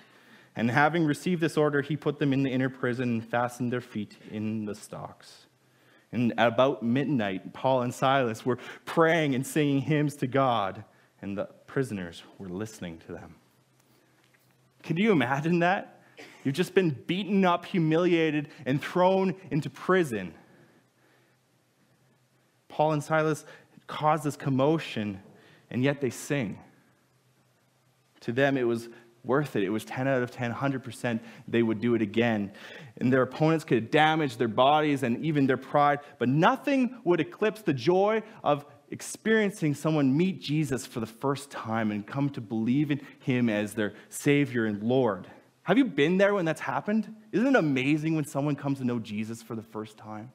And 0.57 0.71
having 0.71 1.05
received 1.05 1.41
this 1.41 1.57
order, 1.57 1.83
he 1.83 1.97
put 1.97 2.19
them 2.19 2.33
in 2.33 2.43
the 2.43 2.51
inner 2.51 2.69
prison 2.69 3.09
and 3.09 3.29
fastened 3.29 3.73
their 3.73 3.81
feet 3.81 4.17
in 4.31 4.67
the 4.67 4.75
stocks. 4.75 5.47
And 6.13 6.33
about 6.39 6.83
midnight, 6.83 7.53
Paul 7.53 7.83
and 7.83 7.93
Silas 7.93 8.47
were 8.47 8.59
praying 8.85 9.35
and 9.35 9.45
singing 9.45 9.81
hymns 9.81 10.15
to 10.17 10.29
God, 10.29 10.85
and 11.21 11.37
the 11.37 11.47
prisoners 11.67 12.23
were 12.39 12.49
listening 12.49 12.99
to 13.07 13.13
them. 13.13 13.35
Can 14.85 14.97
you 14.97 15.11
imagine 15.11 15.59
that? 15.61 15.94
You've 16.45 16.55
just 16.55 16.75
been 16.75 16.91
beaten 16.91 17.45
up, 17.45 17.65
humiliated, 17.65 18.49
and 18.67 18.81
thrown 18.81 19.35
into 19.51 19.71
prison. 19.71 20.35
Paul 22.69 22.93
and 22.93 23.03
Silas 23.03 23.45
cause 23.87 24.23
this 24.23 24.37
commotion, 24.37 25.21
and 25.71 25.83
yet 25.83 26.01
they 26.01 26.11
sing. 26.11 26.59
To 28.21 28.33
them, 28.33 28.57
it 28.57 28.65
was 28.65 28.89
worth 29.25 29.57
it. 29.57 29.63
It 29.63 29.71
was 29.71 29.85
10 29.85 30.07
out 30.07 30.23
of 30.23 30.31
10, 30.31 30.53
100%. 30.53 31.21
They 31.49 31.63
would 31.63 31.81
do 31.81 31.95
it 31.95 32.03
again. 32.03 32.53
And 32.99 33.13
their 33.13 33.23
opponents 33.23 33.65
could 33.65 33.91
damage 33.91 34.37
their 34.37 34.49
bodies 34.49 35.03
and 35.03 35.25
even 35.25 35.47
their 35.47 35.57
pride, 35.57 36.01
but 36.19 36.29
nothing 36.29 36.99
would 37.05 37.21
eclipse 37.21 37.63
the 37.63 37.73
joy 37.73 38.23
of 38.43 38.67
experiencing 38.91 39.75
someone 39.75 40.17
meet 40.17 40.41
Jesus 40.41 40.87
for 40.87 41.01
the 41.01 41.07
first 41.07 41.51
time 41.51 41.91
and 41.91 42.07
come 42.07 42.29
to 42.31 42.41
believe 42.41 42.91
in 42.91 43.01
him 43.19 43.49
as 43.49 43.75
their 43.75 43.95
Savior 44.11 44.67
and 44.67 44.83
Lord. 44.83 45.27
Have 45.64 45.78
you 45.78 45.87
been 45.87 46.18
there 46.18 46.35
when 46.35 46.44
that's 46.44 46.61
happened? 46.61 47.14
Isn't 47.33 47.49
it 47.49 47.56
amazing 47.56 48.14
when 48.14 48.26
someone 48.26 48.54
comes 48.54 48.78
to 48.78 48.85
know 48.85 48.99
Jesus 48.99 49.42
for 49.42 49.56
the 49.56 49.62
first 49.62 49.97
time? 49.97 50.30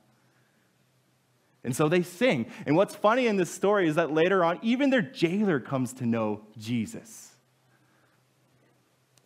And 1.63 1.75
so 1.75 1.87
they 1.87 2.01
sing. 2.01 2.47
And 2.65 2.75
what's 2.75 2.95
funny 2.95 3.27
in 3.27 3.37
this 3.37 3.51
story 3.51 3.87
is 3.87 3.95
that 3.95 4.11
later 4.11 4.43
on, 4.43 4.59
even 4.63 4.89
their 4.89 5.03
jailer 5.03 5.59
comes 5.59 5.93
to 5.93 6.05
know 6.05 6.41
Jesus. 6.57 7.35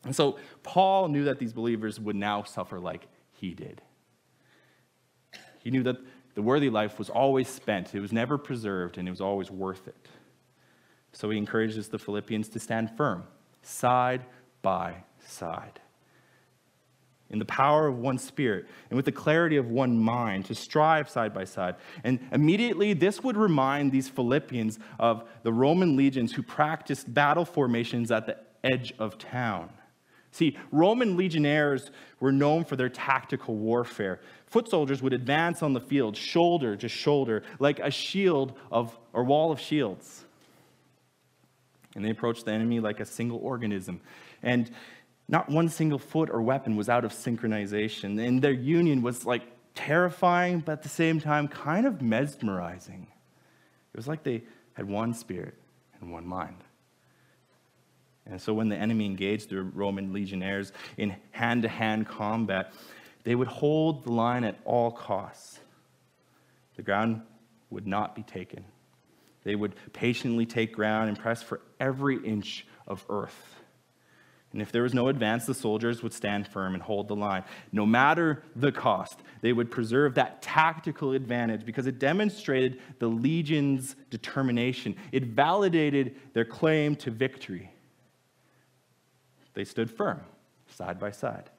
And 0.03 0.13
so 0.13 0.37
Paul 0.61 1.07
knew 1.07 1.23
that 1.25 1.39
these 1.39 1.53
believers 1.53 1.99
would 2.01 2.17
now 2.17 2.43
suffer 2.43 2.79
like 2.79 3.07
he 3.31 3.53
did. 3.53 3.81
He 5.59 5.71
knew 5.71 5.83
that 5.83 5.97
the 6.35 6.41
worthy 6.41 6.69
life 6.69 6.99
was 6.99 7.09
always 7.09 7.47
spent, 7.47 7.95
it 7.95 8.01
was 8.01 8.11
never 8.11 8.37
preserved, 8.37 8.97
and 8.97 9.07
it 9.07 9.11
was 9.11 9.21
always 9.21 9.49
worth 9.49 9.87
it. 9.87 10.07
So 11.13 11.29
he 11.29 11.37
encourages 11.37 11.87
the 11.87 11.99
Philippians 11.99 12.49
to 12.49 12.59
stand 12.59 12.97
firm, 12.97 13.23
side 13.61 14.25
by 14.63 15.03
side 15.25 15.79
in 17.29 17.39
the 17.39 17.45
power 17.45 17.87
of 17.87 17.97
one 17.97 18.17
spirit 18.17 18.67
and 18.89 18.95
with 18.95 19.05
the 19.05 19.11
clarity 19.11 19.57
of 19.57 19.69
one 19.69 19.97
mind 19.97 20.45
to 20.45 20.55
strive 20.55 21.09
side 21.09 21.33
by 21.33 21.43
side. 21.43 21.75
And 22.03 22.19
immediately, 22.31 22.93
this 22.93 23.23
would 23.23 23.37
remind 23.37 23.91
these 23.91 24.07
Philippians 24.07 24.79
of 24.99 25.27
the 25.41 25.51
Roman 25.51 25.95
legions 25.95 26.33
who 26.33 26.43
practiced 26.43 27.11
battle 27.13 27.45
formations 27.45 28.11
at 28.11 28.27
the 28.27 28.37
edge 28.63 28.93
of 28.99 29.17
town. 29.17 29.69
See, 30.31 30.57
Roman 30.71 31.15
legionnaires 31.15 31.91
were 32.19 32.31
known 32.31 32.65
for 32.65 32.75
their 32.75 32.89
tactical 32.89 33.55
warfare. 33.55 34.19
Foot 34.47 34.67
soldiers 34.67 35.01
would 35.01 35.13
advance 35.13 35.61
on 35.61 35.73
the 35.73 35.79
field, 35.79 36.17
shoulder 36.17 36.75
to 36.75 36.89
shoulder, 36.89 37.43
like 37.59 37.79
a 37.79 37.91
shield 37.91 38.53
of, 38.71 38.97
or 39.13 39.23
wall 39.23 39.51
of 39.51 39.59
shields. 39.59 40.25
And 41.95 42.03
they 42.03 42.09
approached 42.09 42.45
the 42.45 42.51
enemy 42.51 42.79
like 42.79 42.99
a 42.99 43.05
single 43.05 43.37
organism. 43.39 44.01
And 44.41 44.71
not 45.27 45.49
one 45.49 45.69
single 45.69 45.99
foot 45.99 46.29
or 46.29 46.41
weapon 46.41 46.75
was 46.75 46.89
out 46.89 47.05
of 47.05 47.11
synchronization. 47.11 48.25
And 48.25 48.41
their 48.41 48.51
union 48.51 49.01
was 49.01 49.25
like 49.25 49.43
terrifying, 49.75 50.59
but 50.59 50.73
at 50.73 50.83
the 50.83 50.89
same 50.89 51.19
time, 51.19 51.47
kind 51.47 51.87
of 51.87 52.01
mesmerizing. 52.01 53.07
It 53.93 53.97
was 53.97 54.07
like 54.07 54.23
they 54.23 54.43
had 54.73 54.87
one 54.87 55.13
spirit 55.13 55.55
and 56.01 56.11
one 56.11 56.25
mind. 56.25 56.63
And 58.25 58.41
so 58.41 58.53
when 58.53 58.69
the 58.69 58.77
enemy 58.77 59.05
engaged 59.05 59.49
the 59.49 59.61
Roman 59.63 60.13
legionnaires 60.13 60.71
in 60.97 61.15
hand 61.31 61.63
to 61.63 61.67
hand 61.67 62.07
combat, 62.07 62.73
they 63.23 63.35
would 63.35 63.47
hold 63.47 64.05
the 64.05 64.11
line 64.11 64.43
at 64.43 64.59
all 64.65 64.91
costs. 64.91 65.59
The 66.75 66.81
ground 66.81 67.21
would 67.69 67.85
not 67.85 68.15
be 68.15 68.23
taken. 68.23 68.65
They 69.43 69.55
would 69.55 69.75
patiently 69.91 70.45
take 70.45 70.73
ground 70.73 71.09
and 71.09 71.19
press 71.19 71.43
for 71.43 71.59
every 71.79 72.17
inch 72.25 72.65
of 72.87 73.05
earth. 73.09 73.55
And 74.53 74.61
if 74.61 74.71
there 74.71 74.83
was 74.83 74.93
no 74.93 75.07
advance, 75.07 75.47
the 75.47 75.53
soldiers 75.55 76.03
would 76.03 76.13
stand 76.13 76.47
firm 76.47 76.75
and 76.75 76.83
hold 76.83 77.07
the 77.07 77.15
line. 77.15 77.43
No 77.71 77.87
matter 77.87 78.43
the 78.55 78.71
cost, 78.71 79.19
they 79.41 79.51
would 79.51 79.71
preserve 79.71 80.13
that 80.13 80.43
tactical 80.43 81.13
advantage 81.13 81.65
because 81.65 81.87
it 81.87 81.97
demonstrated 81.97 82.79
the 82.99 83.07
legion's 83.07 83.95
determination. 84.11 84.95
It 85.11 85.25
validated 85.25 86.15
their 86.33 86.45
claim 86.45 86.95
to 86.97 87.09
victory. 87.09 87.71
They 89.55 89.63
stood 89.65 89.89
firm, 89.89 90.21
side 90.67 90.99
by 90.99 91.11
side. 91.11 91.49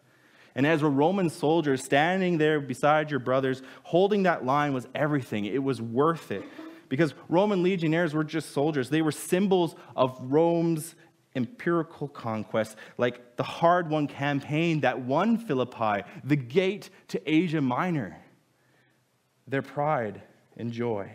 And 0.54 0.64
as 0.64 0.82
a 0.82 0.88
Roman 0.88 1.30
soldier, 1.30 1.76
standing 1.76 2.38
there 2.38 2.60
beside 2.60 3.10
your 3.10 3.18
brothers, 3.18 3.60
holding 3.82 4.22
that 4.22 4.44
line 4.44 4.72
was 4.72 4.86
everything. 4.94 5.46
It 5.46 5.62
was 5.62 5.82
worth 5.82 6.30
it. 6.30 6.44
Because 6.88 7.12
Roman 7.28 7.64
legionnaires 7.64 8.14
were 8.14 8.22
just 8.22 8.52
soldiers, 8.52 8.88
they 8.88 9.02
were 9.02 9.10
symbols 9.10 9.74
of 9.96 10.16
Rome's 10.22 10.94
empirical 11.34 12.08
conquest, 12.08 12.76
like 12.98 13.36
the 13.36 13.42
hard 13.42 13.90
won 13.90 14.06
campaign 14.06 14.80
that 14.80 15.00
won 15.00 15.36
Philippi, 15.36 16.02
the 16.22 16.36
gate 16.36 16.90
to 17.08 17.30
Asia 17.30 17.60
Minor, 17.60 18.16
their 19.46 19.62
pride 19.62 20.22
and 20.56 20.72
joy. 20.72 21.10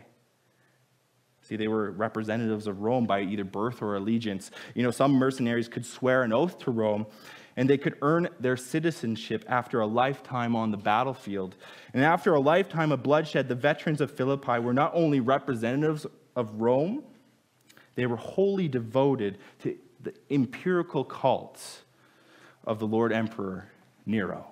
See, 1.42 1.56
they 1.56 1.68
were 1.68 1.92
representatives 1.92 2.68
of 2.68 2.82
Rome 2.82 3.08
by 3.08 3.22
either 3.22 3.44
birth 3.44 3.82
or 3.82 3.96
allegiance. 3.96 4.52
You 4.76 4.84
know, 4.84 4.92
some 4.92 5.14
mercenaries 5.14 5.68
could 5.68 5.86
swear 5.86 6.22
an 6.22 6.32
oath 6.32 6.60
to 6.60 6.72
Rome, 6.72 7.08
and 7.56 7.68
they 7.68 7.78
could 7.78 7.98
earn 8.04 8.30
their 8.40 8.56
citizenship 8.56 9.44
after 9.48 9.80
a 9.80 9.88
lifetime 9.88 10.56
on 10.56 10.70
the 10.70 10.78
battlefield. 10.78 11.56
And 11.94 12.04
after 12.04 12.36
a 12.36 12.40
lifetime 12.40 12.92
of 12.92 13.02
bloodshed, 13.02 13.48
the 13.48 13.56
veterans 13.56 14.00
of 14.00 14.12
Philippi 14.12 14.60
were 14.60 14.74
not 14.74 14.92
only 14.94 15.22
representatives 15.22 16.06
of 16.36 16.62
Rome, 16.62 17.04
they 17.96 18.06
were 18.06 18.16
wholly 18.16 18.68
devoted 18.68 19.40
to 19.64 19.76
the 20.02 20.14
empirical 20.30 21.04
cults 21.04 21.82
of 22.64 22.80
the 22.80 22.88
Lord 22.88 23.12
Emperor 23.12 23.70
Nero. 24.06 24.46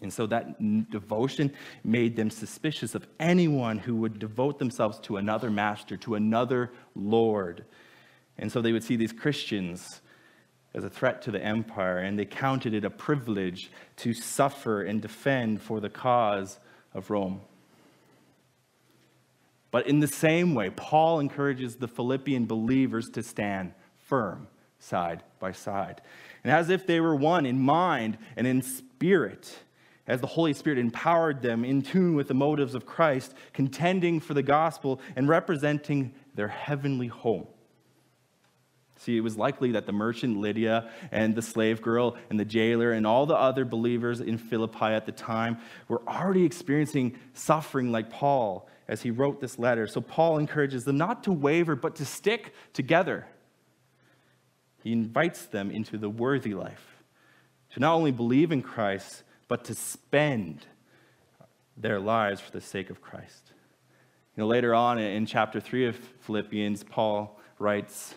And 0.00 0.12
so 0.12 0.26
that 0.26 0.58
devotion 0.90 1.52
made 1.84 2.16
them 2.16 2.28
suspicious 2.28 2.94
of 2.94 3.06
anyone 3.20 3.78
who 3.78 3.94
would 3.96 4.18
devote 4.18 4.58
themselves 4.58 4.98
to 5.00 5.16
another 5.16 5.50
master, 5.50 5.96
to 5.98 6.16
another 6.16 6.72
Lord. 6.96 7.64
And 8.36 8.50
so 8.50 8.60
they 8.60 8.72
would 8.72 8.82
see 8.82 8.96
these 8.96 9.12
Christians 9.12 10.00
as 10.74 10.84
a 10.84 10.90
threat 10.90 11.22
to 11.22 11.30
the 11.30 11.42
empire, 11.42 11.98
and 11.98 12.18
they 12.18 12.24
counted 12.24 12.74
it 12.74 12.84
a 12.84 12.90
privilege 12.90 13.70
to 13.98 14.12
suffer 14.12 14.82
and 14.82 15.00
defend 15.00 15.62
for 15.62 15.80
the 15.80 15.90
cause 15.90 16.58
of 16.94 17.10
Rome. 17.10 17.42
But 19.70 19.86
in 19.86 20.00
the 20.00 20.08
same 20.08 20.54
way, 20.54 20.70
Paul 20.70 21.20
encourages 21.20 21.76
the 21.76 21.88
Philippian 21.88 22.46
believers 22.46 23.08
to 23.10 23.22
stand 23.22 23.72
firm 24.12 24.46
side 24.78 25.22
by 25.40 25.52
side. 25.52 26.02
And 26.44 26.52
as 26.52 26.68
if 26.68 26.86
they 26.86 27.00
were 27.00 27.16
one 27.16 27.46
in 27.46 27.58
mind 27.58 28.18
and 28.36 28.46
in 28.46 28.60
spirit, 28.60 29.58
as 30.06 30.20
the 30.20 30.26
Holy 30.26 30.52
Spirit 30.52 30.78
empowered 30.78 31.40
them 31.40 31.64
in 31.64 31.80
tune 31.80 32.14
with 32.14 32.28
the 32.28 32.34
motives 32.34 32.74
of 32.74 32.84
Christ, 32.84 33.32
contending 33.54 34.20
for 34.20 34.34
the 34.34 34.42
gospel 34.42 35.00
and 35.16 35.30
representing 35.30 36.12
their 36.34 36.48
heavenly 36.48 37.06
home. 37.06 37.46
See, 38.98 39.16
it 39.16 39.22
was 39.22 39.38
likely 39.38 39.72
that 39.72 39.86
the 39.86 39.92
merchant 39.92 40.36
Lydia 40.36 40.90
and 41.10 41.34
the 41.34 41.40
slave 41.40 41.80
girl 41.80 42.18
and 42.28 42.38
the 42.38 42.44
jailer 42.44 42.92
and 42.92 43.06
all 43.06 43.24
the 43.24 43.34
other 43.34 43.64
believers 43.64 44.20
in 44.20 44.36
Philippi 44.36 44.92
at 44.92 45.06
the 45.06 45.12
time 45.12 45.56
were 45.88 46.02
already 46.06 46.44
experiencing 46.44 47.18
suffering 47.32 47.90
like 47.90 48.10
Paul 48.10 48.68
as 48.88 49.00
he 49.00 49.10
wrote 49.10 49.40
this 49.40 49.58
letter. 49.58 49.86
So 49.86 50.02
Paul 50.02 50.36
encourages 50.36 50.84
them 50.84 50.98
not 50.98 51.24
to 51.24 51.32
waver, 51.32 51.74
but 51.74 51.96
to 51.96 52.04
stick 52.04 52.52
together. 52.74 53.26
He 54.82 54.92
invites 54.92 55.46
them 55.46 55.70
into 55.70 55.96
the 55.96 56.10
worthy 56.10 56.54
life, 56.54 57.02
to 57.70 57.80
not 57.80 57.94
only 57.94 58.10
believe 58.10 58.52
in 58.52 58.62
Christ, 58.62 59.22
but 59.48 59.64
to 59.64 59.74
spend 59.74 60.66
their 61.76 62.00
lives 62.00 62.40
for 62.40 62.50
the 62.50 62.60
sake 62.60 62.90
of 62.90 63.00
Christ. 63.00 63.52
You 64.36 64.42
know, 64.42 64.46
later 64.46 64.74
on 64.74 64.98
in 64.98 65.26
chapter 65.26 65.60
3 65.60 65.86
of 65.86 65.96
Philippians, 66.20 66.84
Paul 66.84 67.38
writes, 67.58 68.14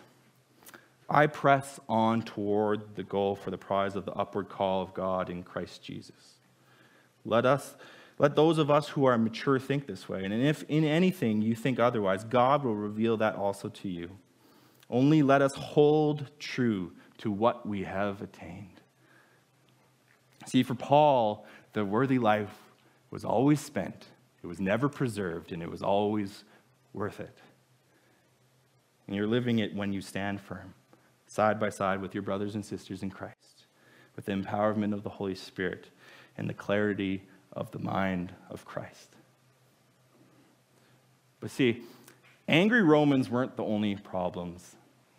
I 1.10 1.28
press 1.28 1.80
on 1.88 2.24
toward 2.24 2.96
the 2.96 3.04
goal 3.04 3.36
for 3.36 3.52
the 3.52 3.58
prize 3.58 3.96
of 3.96 4.06
the 4.06 4.14
upward 4.14 4.50
call 4.50 4.82
of 4.82 4.94
God 4.94 5.30
in 5.30 5.44
Christ 5.44 5.84
Jesus. 5.84 6.40
Let 7.24 7.46
us 7.46 7.76
let 8.18 8.36
those 8.36 8.58
of 8.58 8.72
us 8.72 8.88
who 8.90 9.06
are 9.06 9.18
mature 9.18 9.60
think 9.60 9.88
this 9.88 10.08
way, 10.08 10.24
and 10.24 10.34
if 10.34 10.64
in 10.70 10.86
anything 10.86 11.42
you 11.42 11.54
think 11.54 11.80
otherwise, 11.80 12.24
God 12.24 12.64
will 12.64 12.76
reveal 12.76 13.18
that 13.18 13.36
also 13.36 13.68
to 13.68 13.90
you. 13.90 14.12
Only 14.90 15.24
let 15.24 15.42
us 15.42 15.54
hold 15.56 16.30
true 16.40 16.92
to 17.20 17.32
what 17.32 17.66
we 17.66 17.84
have 17.84 18.22
attained. 18.22 18.82
See, 20.46 20.64
for 20.64 20.76
Paul, 20.76 21.46
the 21.74 21.84
worthy 21.84 22.20
life 22.20 22.56
was 23.10 23.26
always 23.26 23.60
spent, 23.60 24.08
it 24.44 24.48
was 24.48 24.60
never 24.60 24.88
preserved, 24.88 25.52
and 25.52 25.64
it 25.64 25.72
was 25.72 25.82
always 25.82 26.44
worth 26.94 27.20
it. 27.20 27.38
And 29.08 29.16
you're 29.16 29.28
living 29.28 29.60
it 29.60 29.76
when 29.76 29.92
you 29.94 30.02
stand 30.02 30.40
firm, 30.42 30.74
side 31.28 31.60
by 31.60 31.70
side 31.70 32.02
with 32.02 32.14
your 32.14 32.24
brothers 32.24 32.56
and 32.56 32.64
sisters 32.64 33.02
in 33.02 33.10
Christ, 33.10 33.66
with 34.16 34.26
the 34.26 34.34
empowerment 34.34 34.94
of 34.94 35.04
the 35.04 35.10
Holy 35.10 35.36
Spirit 35.36 35.90
and 36.38 36.50
the 36.50 36.54
clarity 36.54 37.24
of 37.54 37.72
the 37.72 37.80
mind 37.80 38.34
of 38.50 38.66
Christ. 38.66 39.16
But 41.40 41.52
see, 41.52 41.84
angry 42.48 42.82
Romans 42.82 43.30
weren't 43.30 43.56
the 43.56 43.64
only 43.64 43.96
problems 43.96 44.76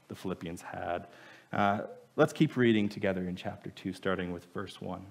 the 0.09 0.15
Philippians 0.15 0.63
had. 0.63 1.07
Uh, 1.53 1.81
let's 2.17 2.33
keep 2.33 2.57
reading 2.57 2.89
together 2.89 3.23
in 3.23 3.37
chapter 3.37 3.71
2, 3.71 3.93
starting 3.93 4.33
with 4.33 4.47
verse 4.53 4.81
1. 4.81 5.05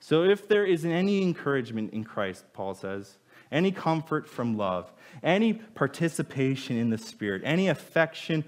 So, 0.00 0.24
if 0.24 0.48
there 0.48 0.64
is 0.64 0.84
any 0.84 1.22
encouragement 1.22 1.92
in 1.92 2.04
Christ, 2.04 2.44
Paul 2.54 2.74
says, 2.74 3.18
any 3.52 3.72
comfort 3.72 4.28
from 4.28 4.56
love, 4.56 4.90
any 5.22 5.54
participation 5.54 6.76
in 6.76 6.90
the 6.90 6.98
Spirit, 6.98 7.42
any 7.44 7.68
affection 7.68 8.44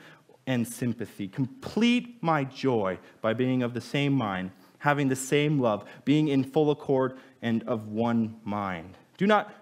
and 0.46 0.66
sympathy, 0.66 1.28
complete 1.28 2.22
my 2.22 2.44
joy 2.44 2.98
by 3.20 3.34
being 3.34 3.62
of 3.62 3.74
the 3.74 3.80
same 3.80 4.12
mind, 4.12 4.50
having 4.78 5.08
the 5.08 5.16
same 5.16 5.58
love, 5.58 5.84
being 6.04 6.28
in 6.28 6.42
full 6.44 6.70
accord 6.70 7.18
and 7.42 7.62
of 7.64 7.88
one 7.88 8.36
mind. 8.44 8.96
Do 9.18 9.26
not 9.26 9.52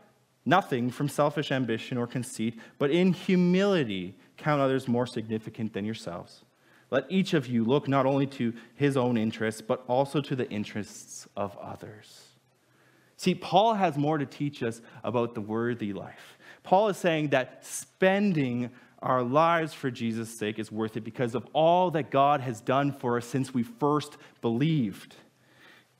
nothing 0.50 0.90
from 0.90 1.09
selfish 1.09 1.50
ambition 1.50 1.97
or 1.97 2.07
conceit, 2.07 2.59
but 2.78 2.90
in 2.90 3.12
humility 3.12 4.14
count 4.37 4.61
others 4.61 4.88
more 4.88 5.07
significant 5.07 5.73
than 5.73 5.85
yourselves. 5.87 6.42
Let 6.90 7.07
each 7.09 7.35
of 7.35 7.47
you 7.47 7.64
look 7.64 7.88
not 7.88 8.04
only 8.04 8.26
to 8.26 8.52
his 8.75 8.97
own 8.97 9.16
interests, 9.16 9.62
but 9.62 9.85
also 9.87 10.21
to 10.21 10.35
the 10.35 10.50
interests 10.50 11.28
of 11.37 11.57
others. 11.59 12.26
See, 13.16 13.35
Paul 13.35 13.75
has 13.75 13.97
more 13.97 14.19
to 14.19 14.26
teach 14.26 14.62
us 14.62 14.80
about 15.04 15.35
the 15.35 15.40
worthy 15.40 15.92
life. 15.92 16.38
Paul 16.62 16.88
is 16.88 16.97
saying 16.97 17.28
that 17.28 17.64
spending 17.64 18.71
our 19.02 19.23
lives 19.23 19.73
for 19.73 19.90
Jesus' 19.90 20.37
sake 20.37 20.59
is 20.59 20.73
worth 20.73 20.97
it 20.97 21.04
because 21.04 21.35
of 21.35 21.47
all 21.52 21.90
that 21.92 22.11
God 22.11 22.40
has 22.40 22.61
done 22.61 22.92
for 22.92 23.16
us 23.16 23.26
since 23.26 23.54
we 23.54 23.62
first 23.62 24.16
believed. 24.42 25.14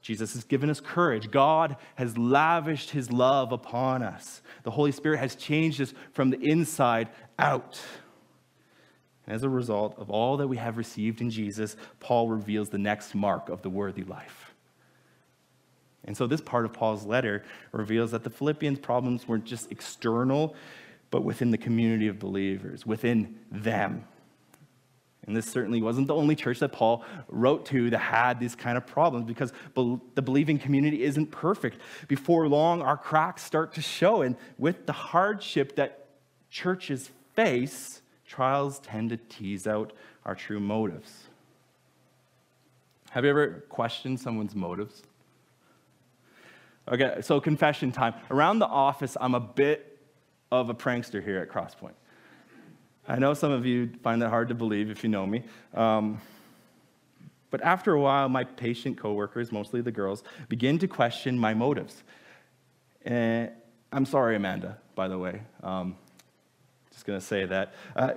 Jesus 0.01 0.33
has 0.33 0.45
given 0.45 0.71
us 0.71 0.81
courage. 0.81 1.31
God 1.31 1.77
has 1.97 2.17
lavished 2.17 2.91
his 2.91 3.13
love 3.13 3.53
upon 3.53 4.03
us. 4.03 4.41
The 4.63 4.71
Holy 4.71 4.93
Spirit 4.93 5.19
has 5.19 5.35
changed 5.35 5.81
us 5.81 5.93
from 6.13 6.31
the 6.31 6.39
inside 6.41 7.11
out. 7.39 7.81
As 9.27 9.43
a 9.43 9.49
result 9.49 9.99
of 9.99 10.11
all 10.11 10.39
that 10.39 10.49
we 10.49 10.57
have 10.57 10.79
received 10.79 11.21
in 11.21 11.31
Jesus, 11.31 11.77
Paul 12.01 12.29
reveals 12.29 12.71
the 12.71 12.79
next 12.79 13.15
mark 13.15 13.49
of 13.49 13.63
the 13.63 13.71
worthy 13.71 14.03
life. 14.03 14.55
And 16.05 16.17
so, 16.17 16.27
this 16.27 16.41
part 16.41 16.65
of 16.65 16.73
Paul's 16.73 17.05
letter 17.05 17.45
reveals 17.73 18.11
that 18.13 18.25
the 18.25 18.31
Philippians' 18.31 18.79
problems 18.79 19.29
weren't 19.29 19.45
just 19.45 19.71
external, 19.71 20.57
but 21.11 21.25
within 21.25 21.51
the 21.51 21.59
community 21.59 22.09
of 22.09 22.19
believers, 22.19 22.87
within 22.87 23.39
them. 23.53 24.05
And 25.27 25.37
this 25.37 25.47
certainly 25.47 25.83
wasn't 25.83 26.07
the 26.07 26.15
only 26.15 26.35
church 26.35 26.61
that 26.61 26.73
Paul 26.73 27.05
wrote 27.29 27.67
to 27.67 27.91
that 27.91 27.99
had 27.99 28.41
these 28.41 28.55
kind 28.55 28.77
of 28.77 28.87
problems 28.87 29.27
because 29.27 29.53
the 29.75 30.23
believing 30.23 30.59
community 30.59 31.03
isn't 31.03 31.31
perfect. 31.31 31.79
Before 32.09 32.49
long, 32.49 32.81
our 32.81 32.97
cracks 32.97 33.45
start 33.45 33.75
to 33.75 33.83
show. 33.83 34.23
And 34.23 34.37
with 34.59 34.87
the 34.87 34.93
hardship 34.93 35.77
that 35.77 36.07
churches 36.49 37.11
face, 37.35 38.01
trials 38.27 38.79
tend 38.81 39.11
to 39.11 39.19
tease 39.19 39.67
out 39.67 39.93
our 40.25 40.35
true 40.35 40.61
motives. 40.61 41.25
Have 43.11 43.25
you 43.25 43.31
ever 43.31 43.65
questioned 43.69 44.21
someone's 44.21 44.55
motives? 44.55 45.03
Okay, 46.91 47.21
so 47.21 47.41
confession 47.41 47.93
time. 47.93 48.15
Around 48.31 48.61
the 48.61 48.67
office, 48.67 49.17
I'm 49.21 49.35
a 49.35 49.41
bit 49.41 49.99
of 50.51 50.71
a 50.71 50.75
prankster 50.75 51.23
here 51.23 51.39
at 51.39 51.49
Crosspoint. 51.49 51.95
I 53.09 53.19
know 53.19 53.35
some 53.35 53.51
of 53.51 53.67
you 53.67 53.91
find 54.03 54.23
that 54.23 54.29
hard 54.29 54.49
to 54.49 54.55
believe 54.55 54.91
if 54.91 55.03
you 55.03 55.11
know 55.11 55.27
me. 55.27 55.43
Um, 55.75 56.21
but 57.51 57.61
after 57.63 57.93
a 57.93 58.01
while, 58.01 58.29
my 58.29 58.45
patient 58.45 58.97
coworkers, 58.99 59.51
mostly 59.51 59.81
the 59.81 59.91
girls, 59.91 60.23
begin 60.49 60.79
to 60.79 60.89
question 60.89 61.39
my 61.39 61.53
motives. 61.53 62.03
And 63.05 63.51
I'm 63.93 64.07
sorry, 64.07 64.37
Amanda, 64.37 64.79
by 64.95 65.09
the 65.09 65.19
way. 65.19 65.43
Um, 65.63 65.97
just 66.93 67.05
going 67.07 67.19
to 67.19 67.25
say 67.25 67.45
that. 67.47 67.75
Uh, 67.97 68.13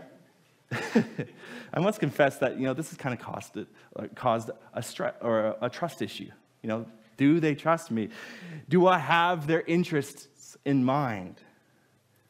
I 1.74 1.80
must 1.80 2.00
confess 2.00 2.38
that 2.40 2.58
you 2.58 2.66
know 2.66 2.74
this 2.74 2.90
has 2.90 2.98
kind 2.98 3.18
of 3.18 3.24
caused, 3.24 3.58
it, 3.58 3.68
uh, 3.96 4.08
caused 4.16 4.50
a, 4.74 4.82
stre- 4.82 5.14
or 5.22 5.46
a, 5.46 5.58
a 5.64 5.70
trust 5.70 6.02
issue. 6.02 6.30
You 6.62 6.70
know, 6.70 6.86
do 7.18 7.40
they 7.40 7.56
trust 7.56 7.92
me? 7.92 8.10
Do 8.70 8.88
I 8.88 8.98
have 8.98 9.48
their 9.48 9.62
interests 9.62 10.58
in 10.66 10.84
mind, 10.84 11.36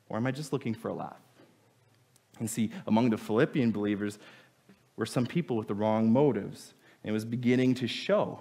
or 0.10 0.18
am 0.18 0.28
I 0.28 0.32
just 0.32 0.52
looking 0.52 0.74
for 0.74 0.90
a 0.90 0.94
laugh? 0.94 1.23
And 2.40 2.50
see, 2.50 2.72
among 2.88 3.10
the 3.10 3.18
Philippian 3.18 3.72
believers 3.72 4.20
were 4.96 5.06
some 5.06 5.26
people 5.26 5.58
with 5.58 5.68
the 5.68 5.74
wrong 5.74 6.12
motives. 6.12 6.74
And 7.04 7.10
it 7.10 7.14
was 7.14 7.26
beginning 7.26 7.76
to 7.76 7.88
show. 7.88 8.40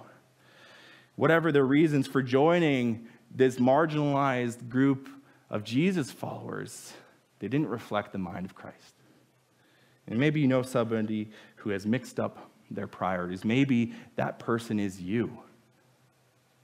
Whatever 1.15 1.51
their 1.51 1.65
reasons 1.65 2.07
for 2.07 2.21
joining 2.23 3.07
this 3.33 3.57
marginalized 3.57 4.69
group 4.69 5.09
of 5.49 5.63
Jesus 5.63 6.11
followers, 6.11 6.93
they 7.39 7.47
didn't 7.47 7.69
reflect 7.69 8.11
the 8.11 8.17
mind 8.17 8.45
of 8.45 8.55
Christ. 8.55 8.95
And 10.07 10.19
maybe 10.19 10.39
you 10.41 10.47
know 10.47 10.63
somebody 10.63 11.29
who 11.57 11.69
has 11.69 11.85
mixed 11.85 12.19
up 12.19 12.49
their 12.71 12.87
priorities. 12.87 13.45
Maybe 13.45 13.93
that 14.15 14.39
person 14.39 14.79
is 14.79 14.99
you. 14.99 15.37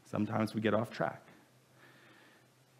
Sometimes 0.09 0.55
we 0.55 0.61
get 0.61 0.73
off 0.73 0.89
track. 0.89 1.28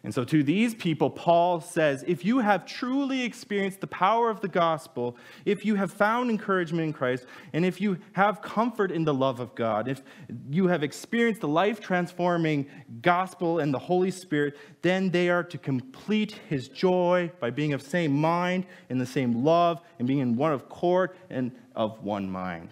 And 0.02 0.14
so, 0.14 0.24
to 0.24 0.42
these 0.42 0.74
people, 0.74 1.10
Paul 1.10 1.60
says 1.60 2.04
if 2.08 2.24
you 2.24 2.38
have 2.38 2.64
truly 2.64 3.22
experienced 3.22 3.82
the 3.82 3.86
power 3.86 4.30
of 4.30 4.40
the 4.40 4.48
gospel, 4.48 5.18
if 5.44 5.62
you 5.66 5.74
have 5.74 5.92
found 5.92 6.30
encouragement 6.30 6.84
in 6.84 6.92
Christ, 6.94 7.26
and 7.52 7.66
if 7.66 7.82
you 7.82 7.98
have 8.14 8.40
comfort 8.40 8.90
in 8.90 9.04
the 9.04 9.12
love 9.12 9.40
of 9.40 9.54
God, 9.54 9.88
if 9.88 10.02
you 10.50 10.68
have 10.68 10.82
experienced 10.82 11.42
the 11.42 11.48
life 11.48 11.80
transforming 11.80 12.66
gospel 13.02 13.58
and 13.58 13.74
the 13.74 13.78
Holy 13.78 14.10
Spirit, 14.10 14.56
then 14.80 15.10
they 15.10 15.28
are 15.28 15.44
to 15.44 15.58
complete 15.58 16.32
his 16.48 16.68
joy 16.68 17.30
by 17.38 17.50
being 17.50 17.74
of 17.74 17.82
same 17.82 18.18
mind, 18.18 18.64
in 18.88 18.96
the 18.96 19.04
same 19.04 19.44
love, 19.44 19.82
and 19.98 20.08
being 20.08 20.20
in 20.20 20.34
one 20.34 20.54
accord 20.54 21.10
and 21.28 21.52
of 21.76 22.02
one 22.02 22.30
mind. 22.30 22.70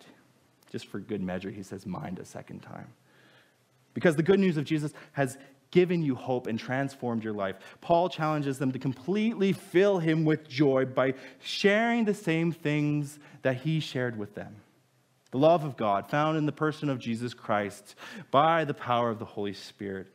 Just 0.72 0.86
for 0.86 0.98
good 0.98 1.20
measure, 1.20 1.50
he 1.50 1.62
says 1.62 1.84
mind 1.84 2.18
a 2.20 2.24
second 2.24 2.60
time. 2.60 2.88
Because 3.92 4.16
the 4.16 4.22
good 4.22 4.40
news 4.40 4.56
of 4.56 4.64
Jesus 4.64 4.92
has 5.12 5.36
given 5.70 6.02
you 6.02 6.14
hope 6.14 6.46
and 6.46 6.58
transformed 6.58 7.22
your 7.24 7.32
life. 7.32 7.56
Paul 7.80 8.08
challenges 8.08 8.58
them 8.58 8.72
to 8.72 8.78
completely 8.78 9.52
fill 9.52 9.98
him 9.98 10.24
with 10.24 10.48
joy 10.48 10.86
by 10.86 11.14
sharing 11.40 12.04
the 12.04 12.14
same 12.14 12.52
things 12.52 13.18
that 13.42 13.56
he 13.56 13.80
shared 13.80 14.18
with 14.18 14.34
them. 14.34 14.56
The 15.30 15.38
love 15.38 15.64
of 15.64 15.76
God 15.76 16.08
found 16.08 16.38
in 16.38 16.46
the 16.46 16.52
person 16.52 16.88
of 16.88 16.98
Jesus 16.98 17.34
Christ 17.34 17.94
by 18.30 18.64
the 18.64 18.74
power 18.74 19.10
of 19.10 19.18
the 19.18 19.26
Holy 19.26 19.52
Spirit. 19.52 20.06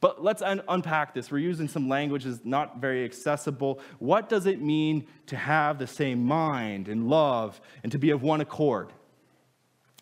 But 0.00 0.22
let's 0.22 0.42
un- 0.42 0.62
unpack 0.68 1.12
this. 1.12 1.30
We're 1.30 1.38
using 1.38 1.68
some 1.68 1.88
language 1.88 2.24
that's 2.24 2.44
not 2.44 2.78
very 2.80 3.04
accessible. 3.04 3.80
What 3.98 4.28
does 4.28 4.46
it 4.46 4.62
mean 4.62 5.06
to 5.26 5.36
have 5.36 5.78
the 5.78 5.86
same 5.86 6.24
mind 6.24 6.88
and 6.88 7.08
love 7.08 7.60
and 7.82 7.92
to 7.92 7.98
be 7.98 8.10
of 8.10 8.22
one 8.22 8.40
accord? 8.40 8.92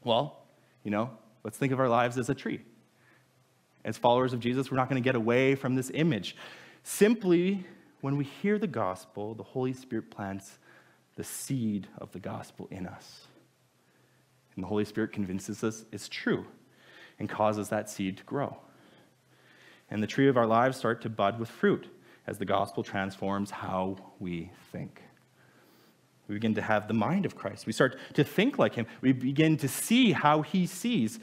Well, 0.05 0.39
you 0.85 0.91
know, 0.91 1.11
let's 1.43 1.57
think 1.57 1.73
of 1.73 1.81
our 1.81 1.89
lives 1.89 2.19
as 2.19 2.29
a 2.29 2.35
tree 2.35 2.61
as 3.89 3.97
followers 3.97 4.35
of 4.35 4.41
Jesus, 4.41 4.71
we're 4.71 4.77
not 4.77 4.91
going 4.91 5.03
to 5.03 5.07
get 5.07 5.15
away 5.15 5.55
from 5.55 5.75
this 5.75 5.91
image. 5.95 6.37
Simply, 6.83 7.65
when 8.03 8.19
we 8.19 8.25
hear 8.25 8.59
the 8.59 8.67
gospel, 8.67 9.35
the 9.35 9.43
Holy 9.43 9.73
Spirit 9.73 10.11
plants 10.11 10.59
the 11.17 11.25
seed 11.25 11.89
of 11.97 12.13
the 12.13 12.19
gospel 12.19 12.69
in 12.71 12.87
us. 12.87 13.27
And 14.55 14.63
the 14.63 14.69
Holy 14.69 14.85
Spirit 14.85 15.13
convinces 15.13 15.65
us 15.65 15.87
it's 15.91 16.07
true 16.07 16.45
and 17.19 17.31
causes 17.31 17.71
that 17.71 17.89
seed 17.89 18.19
to 18.19 18.25
grow. 18.25 18.59
And 19.91 20.03
the 20.03 20.07
tree 20.07 20.29
of 20.29 20.37
our 20.37 20.47
lives 20.47 20.77
start 20.77 21.01
to 21.03 21.09
bud 21.09 21.41
with 21.41 21.49
fruit 21.49 21.89
as 22.27 22.37
the 22.37 22.45
gospel 22.45 22.83
transforms 22.83 23.51
how 23.51 23.97
we 24.21 24.51
think. 24.71 25.03
We 26.29 26.35
begin 26.35 26.55
to 26.57 26.63
have 26.63 26.89
the 26.89 26.95
mind 26.95 27.25
of 27.25 27.35
Christ. 27.35 27.65
We 27.65 27.73
start 27.73 27.97
to 28.13 28.23
think 28.23 28.59
like 28.59 28.75
him. 28.75 28.87
We 29.01 29.13
begin 29.13 29.57
to 29.57 29.67
see 29.67 30.13
how 30.13 30.43
he 30.43 30.67
sees. 30.67 31.19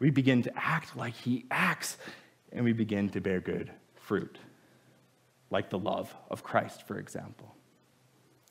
We 0.00 0.10
begin 0.10 0.42
to 0.42 0.52
act 0.56 0.96
like 0.96 1.14
he 1.14 1.44
acts, 1.50 1.98
and 2.50 2.64
we 2.64 2.72
begin 2.72 3.10
to 3.10 3.20
bear 3.20 3.40
good 3.40 3.70
fruit, 3.94 4.38
like 5.50 5.70
the 5.70 5.78
love 5.78 6.12
of 6.30 6.42
Christ, 6.42 6.86
for 6.88 6.98
example. 6.98 7.54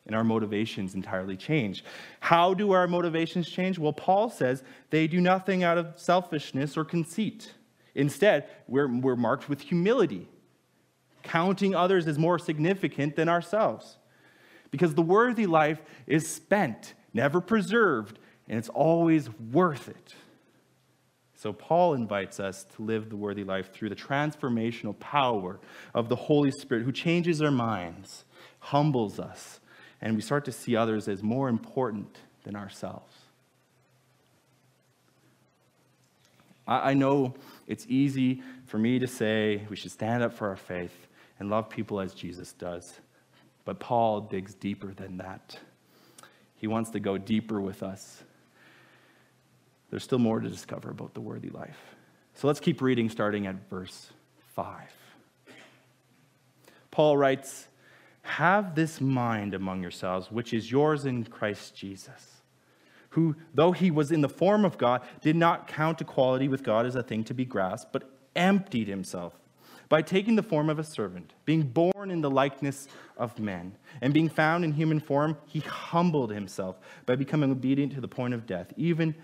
And 0.05 0.15
our 0.15 0.23
motivations 0.23 0.95
entirely 0.95 1.35
change. 1.35 1.83
How 2.19 2.53
do 2.53 2.71
our 2.71 2.88
motivations 2.88 3.49
change? 3.49 3.77
Well, 3.77 3.93
Paul 3.93 4.29
says 4.29 4.63
they 4.89 5.07
do 5.07 5.19
nothing 5.19 5.63
out 5.63 5.77
of 5.77 5.93
selfishness 5.97 6.77
or 6.77 6.85
conceit. 6.85 7.53
Instead, 7.95 8.47
we're, 8.67 8.88
we're 8.88 9.15
marked 9.15 9.49
with 9.49 9.62
humility, 9.62 10.27
counting 11.23 11.75
others 11.75 12.07
as 12.07 12.17
more 12.17 12.39
significant 12.39 13.15
than 13.15 13.27
ourselves. 13.27 13.97
Because 14.71 14.93
the 14.93 15.01
worthy 15.01 15.47
life 15.47 15.81
is 16.07 16.27
spent, 16.27 16.93
never 17.13 17.41
preserved, 17.41 18.19
and 18.47 18.57
it's 18.57 18.69
always 18.69 19.29
worth 19.51 19.89
it. 19.89 20.15
So, 21.41 21.54
Paul 21.54 21.93
invites 21.93 22.38
us 22.41 22.65
to 22.75 22.84
live 22.84 23.10
the 23.10 23.15
worthy 23.15 23.45
life 23.45 23.71
through 23.71 23.88
the 23.88 23.95
transformational 23.95 24.99
power 24.99 25.58
of 25.93 26.10
the 26.10 26.15
Holy 26.17 26.52
Spirit 26.52 26.84
who 26.84 26.91
changes 26.91 27.41
our 27.41 27.49
minds, 27.49 28.25
humbles 28.60 29.21
us, 29.21 29.62
and 30.02 30.17
we 30.17 30.21
start 30.21 30.43
to 30.43 30.52
see 30.52 30.75
others 30.75 31.08
as 31.08 31.23
more 31.23 31.47
important 31.47 32.17
than 32.43 32.58
ourselves. 32.58 33.15
I 36.67 36.93
know 36.93 37.36
it's 37.67 37.86
easy 37.88 38.43
for 38.65 38.78
me 38.78 38.99
to 38.99 39.08
say 39.08 39.65
we 39.69 39.78
should 39.78 39.91
stand 39.91 40.21
up 40.21 40.34
for 40.34 40.49
our 40.49 40.58
faith 40.58 41.08
and 41.39 41.49
love 41.49 41.69
people 41.69 42.02
as 42.02 42.13
Jesus 42.13 42.52
does. 42.52 42.99
But 43.63 43.80
Paul 43.80 44.19
digs 44.19 44.56
deeper 44.56 44.93
than 44.93 45.15
that. 45.19 45.58
He 46.58 46.67
wants 46.67 46.89
to 46.89 46.99
go 46.99 47.17
deeper 47.17 47.62
with 47.62 47.82
us. 47.82 48.23
There's 49.89 50.04
still 50.04 50.19
more 50.19 50.39
to 50.39 50.49
discover 50.49 50.89
about 50.89 51.13
the 51.13 51.21
worthy 51.21 51.49
life. 51.49 51.80
So 52.36 52.47
let's 52.47 52.60
keep 52.60 52.82
reading, 52.82 53.10
starting 53.10 53.47
at 53.47 53.69
verse 53.69 54.12
5. 54.56 54.75
Paul 56.91 57.17
writes, 57.17 57.67
Have 58.21 58.75
this 58.75 59.02
mind 59.02 59.54
among 59.54 59.82
yourselves, 59.82 60.32
which 60.32 60.54
is 60.54 60.71
yours 60.71 61.06
in 61.06 61.23
Christ 61.25 61.75
Jesus, 61.75 62.41
who, 63.12 63.36
though 63.54 63.71
he 63.71 63.91
was 63.91 64.12
in 64.12 64.21
the 64.21 64.30
form 64.30 64.63
of 64.65 64.78
God, 64.78 65.02
did 65.21 65.36
not 65.36 65.67
count 65.67 66.02
equality 66.02 66.47
with 66.47 66.63
God 66.63 66.86
as 66.86 66.95
a 66.95 67.04
thing 67.04 67.23
to 67.25 67.34
be 67.34 67.45
grasped, 67.45 67.91
but 67.91 68.10
emptied 68.36 68.88
himself 68.88 69.34
by 69.89 70.04
taking 70.04 70.36
the 70.36 70.43
form 70.43 70.69
of 70.69 70.78
a 70.78 70.84
servant, 70.84 71.34
being 71.45 71.63
born 71.63 72.12
in 72.12 72.21
the 72.21 72.30
likeness 72.30 72.88
of 73.17 73.39
men, 73.39 73.75
and 74.02 74.13
being 74.13 74.30
found 74.30 74.63
in 74.63 74.71
human 74.71 74.99
form, 74.99 75.36
he 75.47 75.62
humbled 75.62 76.32
himself 76.32 76.80
by 77.08 77.15
becoming 77.15 77.52
obedient 77.52 77.93
to 77.93 78.02
the 78.02 78.08
point 78.08 78.36
of 78.36 78.45
death, 78.45 78.71
even 78.78 79.15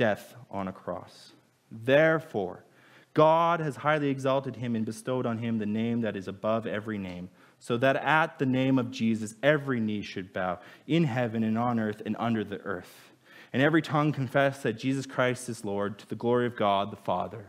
death 0.00 0.34
on 0.50 0.66
a 0.66 0.72
cross. 0.72 1.32
Therefore, 1.70 2.64
God 3.12 3.60
has 3.60 3.76
highly 3.76 4.08
exalted 4.08 4.56
him 4.56 4.74
and 4.74 4.86
bestowed 4.86 5.26
on 5.26 5.36
him 5.36 5.58
the 5.58 5.66
name 5.66 6.00
that 6.00 6.16
is 6.16 6.26
above 6.26 6.66
every 6.66 6.96
name, 6.96 7.28
so 7.58 7.76
that 7.76 7.96
at 7.96 8.38
the 8.38 8.46
name 8.46 8.78
of 8.78 8.90
Jesus 8.90 9.34
every 9.42 9.78
knee 9.78 10.00
should 10.00 10.32
bow, 10.32 10.58
in 10.86 11.04
heaven 11.04 11.44
and 11.44 11.58
on 11.58 11.78
earth 11.78 12.00
and 12.06 12.16
under 12.18 12.42
the 12.42 12.56
earth, 12.62 13.12
and 13.52 13.60
every 13.60 13.82
tongue 13.82 14.10
confess 14.10 14.62
that 14.62 14.78
Jesus 14.78 15.04
Christ 15.04 15.50
is 15.50 15.66
Lord, 15.66 15.98
to 15.98 16.08
the 16.08 16.14
glory 16.14 16.46
of 16.46 16.56
God 16.56 16.90
the 16.90 16.96
Father. 16.96 17.44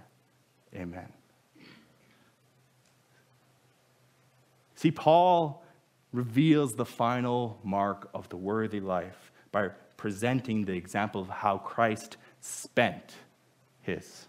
Amen. 0.75 1.07
See, 4.75 4.91
Paul 4.91 5.63
reveals 6.11 6.73
the 6.73 6.85
final 6.85 7.61
mark 7.63 8.09
of 8.13 8.27
the 8.27 8.35
worthy 8.35 8.81
life 8.81 9.31
by 9.53 9.69
presenting 9.95 10.65
the 10.65 10.73
example 10.73 11.21
of 11.21 11.29
how 11.29 11.59
Christ 11.59 12.17
spent 12.41 13.13
his. 13.81 14.27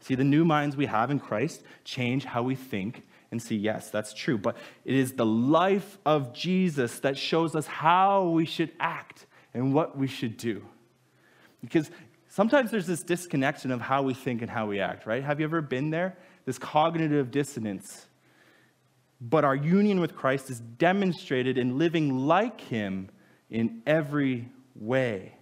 See, 0.00 0.14
the 0.14 0.24
new 0.24 0.44
minds 0.44 0.76
we 0.76 0.86
have 0.86 1.10
in 1.10 1.20
Christ 1.20 1.62
change 1.84 2.24
how 2.24 2.42
we 2.42 2.54
think 2.54 3.04
and 3.30 3.42
see, 3.42 3.56
yes, 3.56 3.90
that's 3.90 4.14
true. 4.14 4.38
But 4.38 4.56
it 4.86 4.94
is 4.94 5.12
the 5.12 5.26
life 5.26 5.98
of 6.06 6.32
Jesus 6.32 7.00
that 7.00 7.18
shows 7.18 7.54
us 7.54 7.66
how 7.66 8.28
we 8.28 8.46
should 8.46 8.72
act 8.80 9.26
and 9.52 9.74
what 9.74 9.98
we 9.98 10.06
should 10.06 10.38
do. 10.38 10.64
Because 11.60 11.90
sometimes 12.28 12.70
there's 12.70 12.86
this 12.86 13.02
disconnection 13.02 13.70
of 13.70 13.82
how 13.82 14.02
we 14.02 14.14
think 14.14 14.40
and 14.40 14.50
how 14.50 14.66
we 14.66 14.80
act, 14.80 15.04
right? 15.04 15.22
Have 15.22 15.40
you 15.40 15.44
ever 15.44 15.60
been 15.60 15.90
there? 15.90 16.16
This 16.46 16.58
cognitive 16.58 17.30
dissonance 17.30 18.08
but 19.20 19.44
our 19.44 19.54
union 19.54 20.00
with 20.00 20.14
Christ 20.14 20.50
is 20.50 20.60
demonstrated 20.60 21.58
in 21.58 21.78
living 21.78 22.26
like 22.26 22.60
him 22.60 23.08
in 23.50 23.82
every 23.86 24.48
way. 24.76 25.34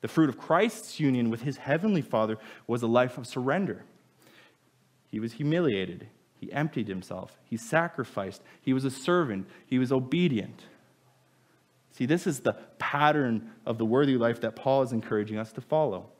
The 0.00 0.08
fruit 0.08 0.28
of 0.28 0.38
Christ's 0.38 1.00
union 1.00 1.30
with 1.30 1.42
his 1.42 1.56
heavenly 1.56 2.02
Father 2.02 2.38
was 2.66 2.82
a 2.82 2.86
life 2.86 3.18
of 3.18 3.26
surrender. 3.26 3.84
He 5.10 5.20
was 5.20 5.34
humiliated, 5.34 6.08
he 6.36 6.52
emptied 6.52 6.88
himself, 6.88 7.38
he 7.44 7.56
sacrificed, 7.56 8.42
he 8.60 8.72
was 8.72 8.84
a 8.84 8.90
servant, 8.90 9.48
he 9.66 9.78
was 9.78 9.90
obedient. 9.90 10.64
See, 11.92 12.06
this 12.06 12.26
is 12.26 12.40
the 12.40 12.52
pattern 12.78 13.50
of 13.66 13.78
the 13.78 13.84
worthy 13.84 14.16
life 14.16 14.40
that 14.42 14.54
Paul 14.54 14.82
is 14.82 14.92
encouraging 14.92 15.38
us 15.38 15.50
to 15.52 15.60
follow. 15.60 16.10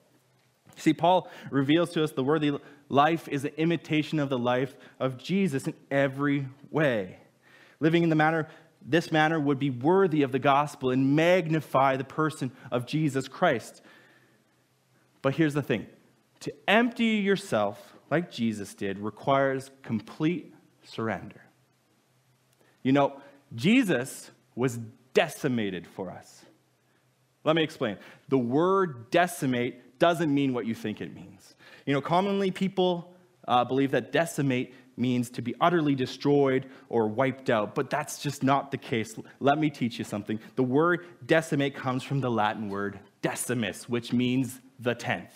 See, 0.77 0.93
Paul 0.93 1.31
reveals 1.51 1.91
to 1.91 2.03
us 2.03 2.13
the 2.13 2.25
worthy 2.25 2.59
life 2.89 3.29
is 3.29 3.45
an 3.45 3.53
imitation 3.57 4.19
of 4.19 4.29
the 4.29 4.39
life 4.39 4.75
of 4.99 5.19
Jesus 5.19 5.67
in 5.67 5.75
every 5.91 6.49
way. 6.71 7.19
Living 7.81 8.03
in 8.03 8.09
the 8.09 8.17
manner, 8.17 8.49
this 8.81 9.13
manner 9.13 9.39
would 9.39 9.59
be 9.59 9.71
worthy 9.71 10.23
of 10.23 10.33
the 10.33 10.39
gospel 10.39 10.91
and 10.91 11.15
magnify 11.15 11.97
the 11.97 12.05
person 12.05 12.53
of 12.71 12.87
Jesus 12.87 13.29
Christ. 13.29 13.83
But 15.23 15.35
here's 15.35 15.55
the 15.55 15.63
thing 15.63 15.87
to 16.41 16.53
empty 16.69 17.05
yourself 17.05 17.95
like 18.11 18.31
Jesus 18.31 18.75
did 18.75 18.99
requires 18.99 19.71
complete 19.83 20.55
surrender. 20.85 21.43
You 22.83 22.93
know, 22.93 23.21
Jesus 23.55 24.31
was 24.55 24.79
decimated 25.13 25.87
for 25.87 26.11
us. 26.11 26.45
Let 27.45 27.57
me 27.57 27.63
explain. 27.63 27.97
The 28.29 28.39
word 28.39 29.11
decimate 29.11 29.99
doesn't 29.99 30.33
mean 30.33 30.53
what 30.53 30.67
you 30.67 30.75
think 30.75 31.01
it 31.01 31.15
means. 31.15 31.55
You 31.87 31.95
know, 31.95 32.01
commonly 32.01 32.51
people 32.51 33.15
uh, 33.47 33.65
believe 33.65 33.91
that 33.93 34.13
decimate 34.13 34.75
means 34.99 35.31
to 35.31 35.43
be 35.43 35.55
utterly 35.61 35.95
destroyed 35.95 36.67
or 36.89 37.09
wiped 37.09 37.51
out, 37.51 37.75
but 37.75 37.91
that's 37.91 38.23
just 38.23 38.43
not 38.43 38.71
the 38.71 38.77
case. 38.77 39.17
Let 39.41 39.59
me 39.59 39.71
teach 39.71 39.99
you 39.99 40.05
something. 40.05 40.41
The 40.57 40.63
word 40.63 41.07
decimate 41.27 41.75
comes 41.75 42.03
from 42.03 42.21
the 42.21 42.31
Latin 42.31 42.69
word 42.69 42.99
decimus, 43.23 43.89
which 43.89 44.13
means 44.13 44.61
the 44.79 44.95
tenth. 44.95 45.35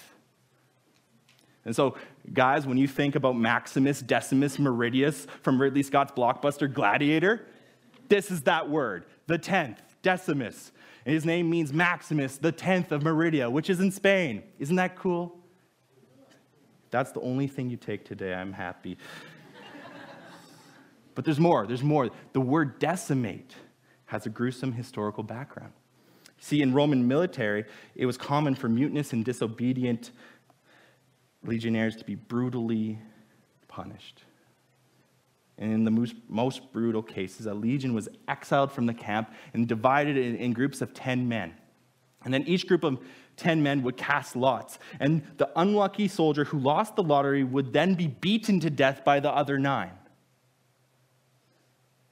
And 1.65 1.75
so, 1.75 1.97
guys, 2.33 2.67
when 2.67 2.77
you 2.77 2.89
think 2.89 3.15
about 3.15 3.37
Maximus 3.37 4.01
Decimus 4.01 4.57
Meridius 4.57 5.27
from 5.43 5.61
Ridley 5.61 5.83
Scott's 5.83 6.13
blockbuster 6.13 6.73
Gladiator, 6.73 7.47
this 8.09 8.31
is 8.31 8.43
that 8.43 8.69
word, 8.69 9.07
the 9.27 9.39
tenth, 9.39 9.81
decimus. 10.03 10.73
And 11.05 11.15
his 11.15 11.25
name 11.25 11.49
means 11.49 11.73
Maximus, 11.73 12.37
the 12.37 12.53
tenth 12.53 12.93
of 12.93 13.03
Meridia, 13.03 13.51
which 13.51 13.71
is 13.71 13.81
in 13.81 13.91
Spain. 13.91 14.43
Isn't 14.59 14.77
that 14.77 14.97
cool? 14.97 15.39
that's 16.93 17.11
the 17.11 17.21
only 17.23 17.49
thing 17.49 17.71
you 17.71 17.77
take 17.77 18.05
today, 18.05 18.35
I'm 18.35 18.53
happy. 18.53 18.99
But 21.15 21.25
there's 21.25 21.41
more, 21.41 21.67
there's 21.67 21.83
more. 21.83 22.11
The 22.33 22.41
word 22.41 22.79
decimate 22.79 23.55
has 24.07 24.27
a 24.27 24.29
gruesome 24.29 24.73
historical 24.73 25.23
background. 25.23 25.73
See, 26.39 26.61
in 26.61 26.73
Roman 26.73 27.07
military, 27.07 27.65
it 27.95 28.05
was 28.05 28.19
common 28.19 28.55
for 28.55 28.69
mutinous 28.69 29.13
and 29.13 29.25
disobedient 29.25 30.11
legionnaires 31.45 31.97
to 31.97 32.05
be 32.05 32.15
brutally 32.15 32.99
punished. 33.69 34.23
And 35.59 35.73
in 35.73 35.85
the 35.85 35.91
most, 35.91 36.15
most 36.29 36.73
brutal 36.73 37.03
cases, 37.03 37.47
a 37.47 37.55
legion 37.55 37.95
was 37.95 38.09
exiled 38.27 38.73
from 38.73 38.87
the 38.87 38.95
camp 38.95 39.33
and 39.55 39.69
divided 39.69 40.17
in, 40.17 40.37
in 40.37 40.53
groups 40.53 40.83
of 40.83 40.95
10 40.95 41.29
men. 41.29 41.55
And 42.25 42.35
then 42.35 42.43
each 42.47 42.67
group 42.67 42.85
of 42.85 42.99
10 43.37 43.63
men 43.63 43.83
would 43.83 43.97
cast 43.97 44.37
lots. 44.37 44.79
And 45.01 45.23
the 45.39 45.49
unlucky 45.57 46.09
soldier 46.09 46.45
who 46.45 46.59
lost 46.59 46.97
the 46.97 47.03
lottery 47.03 47.45
would 47.45 47.73
then 47.73 47.95
be 47.95 48.09
beaten 48.09 48.61
to 48.61 48.71
death 48.71 49.05
by 49.05 49.21
the 49.21 49.31
other 49.31 49.59
nine. 49.59 49.93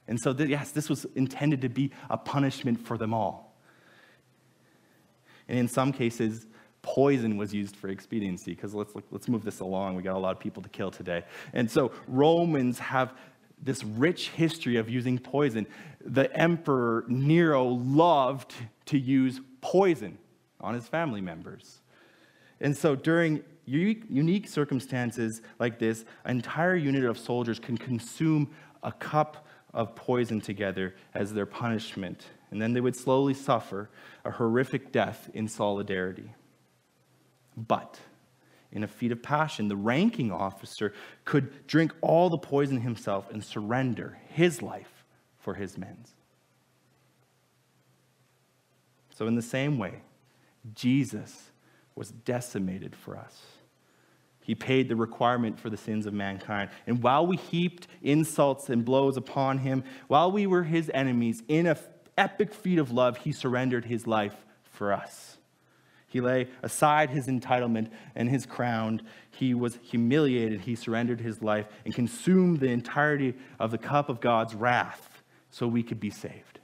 And 0.07 0.19
so, 0.19 0.31
yes, 0.31 0.71
this 0.71 0.89
was 0.89 1.05
intended 1.15 1.61
to 1.61 1.69
be 1.69 1.91
a 2.09 2.17
punishment 2.17 2.85
for 2.85 2.97
them 2.97 3.13
all. 3.13 3.55
And 5.47 5.59
in 5.59 5.67
some 5.67 5.91
cases, 5.91 6.47
poison 6.81 7.37
was 7.37 7.53
used 7.53 7.75
for 7.75 7.89
expediency 7.89 8.53
because 8.53 8.73
let's, 8.73 8.93
let's 9.11 9.27
move 9.27 9.43
this 9.43 9.59
along. 9.59 9.95
We 9.95 10.03
got 10.03 10.15
a 10.15 10.19
lot 10.19 10.31
of 10.35 10.39
people 10.39 10.63
to 10.63 10.69
kill 10.69 10.91
today. 10.91 11.23
And 11.53 11.69
so, 11.69 11.91
Romans 12.07 12.79
have 12.79 13.13
this 13.61 13.83
rich 13.83 14.29
history 14.29 14.77
of 14.77 14.89
using 14.89 15.19
poison. 15.19 15.67
The 16.03 16.35
emperor 16.35 17.05
Nero 17.07 17.65
loved 17.65 18.53
to 18.87 18.97
use 18.97 19.39
poison 19.61 20.17
on 20.59 20.73
his 20.73 20.87
family 20.87 21.21
members. 21.21 21.81
And 22.59 22.75
so 22.75 22.95
during 22.95 23.43
unique 23.65 24.47
circumstances 24.47 25.41
like 25.59 25.79
this, 25.79 26.05
an 26.25 26.37
entire 26.37 26.75
unit 26.75 27.03
of 27.05 27.17
soldiers 27.17 27.59
can 27.59 27.77
consume 27.77 28.51
a 28.83 28.91
cup 28.91 29.47
of 29.73 29.95
poison 29.95 30.41
together 30.41 30.95
as 31.13 31.33
their 31.33 31.45
punishment. 31.45 32.25
And 32.49 32.61
then 32.61 32.73
they 32.73 32.81
would 32.81 32.95
slowly 32.95 33.33
suffer 33.33 33.89
a 34.25 34.31
horrific 34.31 34.91
death 34.91 35.29
in 35.33 35.47
solidarity. 35.47 36.33
But 37.55 37.99
in 38.71 38.83
a 38.83 38.87
feat 38.87 39.11
of 39.11 39.21
passion, 39.21 39.67
the 39.67 39.75
ranking 39.75 40.31
officer 40.31 40.93
could 41.25 41.67
drink 41.67 41.93
all 42.01 42.29
the 42.29 42.37
poison 42.37 42.81
himself 42.81 43.29
and 43.31 43.43
surrender 43.43 44.17
his 44.29 44.61
life 44.61 45.03
for 45.37 45.55
his 45.55 45.77
men's. 45.77 46.13
So, 49.13 49.27
in 49.27 49.35
the 49.35 49.41
same 49.41 49.77
way, 49.77 50.01
Jesus 50.73 51.51
was 51.95 52.11
decimated 52.11 52.95
for 52.95 53.17
us. 53.17 53.41
He 54.43 54.55
paid 54.55 54.89
the 54.89 54.95
requirement 54.95 55.59
for 55.59 55.69
the 55.69 55.77
sins 55.77 56.05
of 56.05 56.13
mankind. 56.13 56.71
And 56.87 57.03
while 57.03 57.25
we 57.27 57.37
heaped 57.37 57.87
insults 58.01 58.69
and 58.69 58.83
blows 58.83 59.15
upon 59.15 59.59
him, 59.59 59.83
while 60.07 60.31
we 60.31 60.47
were 60.47 60.63
his 60.63 60.89
enemies, 60.93 61.43
in 61.47 61.67
an 61.67 61.77
epic 62.17 62.53
feat 62.53 62.79
of 62.79 62.91
love, 62.91 63.17
he 63.17 63.31
surrendered 63.31 63.85
his 63.85 64.07
life 64.07 64.35
for 64.63 64.91
us. 64.91 65.37
He 66.07 66.19
lay 66.19 66.49
aside 66.61 67.11
his 67.11 67.27
entitlement 67.27 67.89
and 68.15 68.29
his 68.29 68.45
crown. 68.45 69.03
He 69.29 69.53
was 69.53 69.79
humiliated. 69.81 70.61
He 70.61 70.75
surrendered 70.75 71.21
his 71.21 71.41
life 71.41 71.67
and 71.85 71.93
consumed 71.93 72.59
the 72.59 72.69
entirety 72.69 73.35
of 73.59 73.71
the 73.71 73.77
cup 73.77 74.09
of 74.09 74.19
God's 74.19 74.53
wrath 74.53 75.23
so 75.51 75.67
we 75.67 75.83
could 75.83 75.99
be 75.99 76.09
saved. 76.09 76.59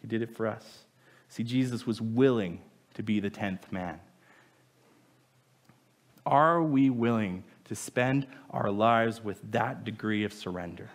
He 0.00 0.06
did 0.06 0.22
it 0.22 0.36
for 0.36 0.46
us. 0.46 0.84
See, 1.28 1.42
Jesus 1.42 1.86
was 1.86 2.00
willing 2.00 2.60
to 2.94 3.02
be 3.02 3.20
the 3.20 3.30
tenth 3.30 3.72
man. 3.72 4.00
Are 6.30 6.62
we 6.62 6.88
willing 6.88 7.44
to 7.64 7.74
spend 7.74 8.26
our 8.50 8.70
lives 8.70 9.22
with 9.22 9.38
that 9.50 9.84
degree 9.84 10.24
of 10.24 10.32
surrender? 10.32 10.88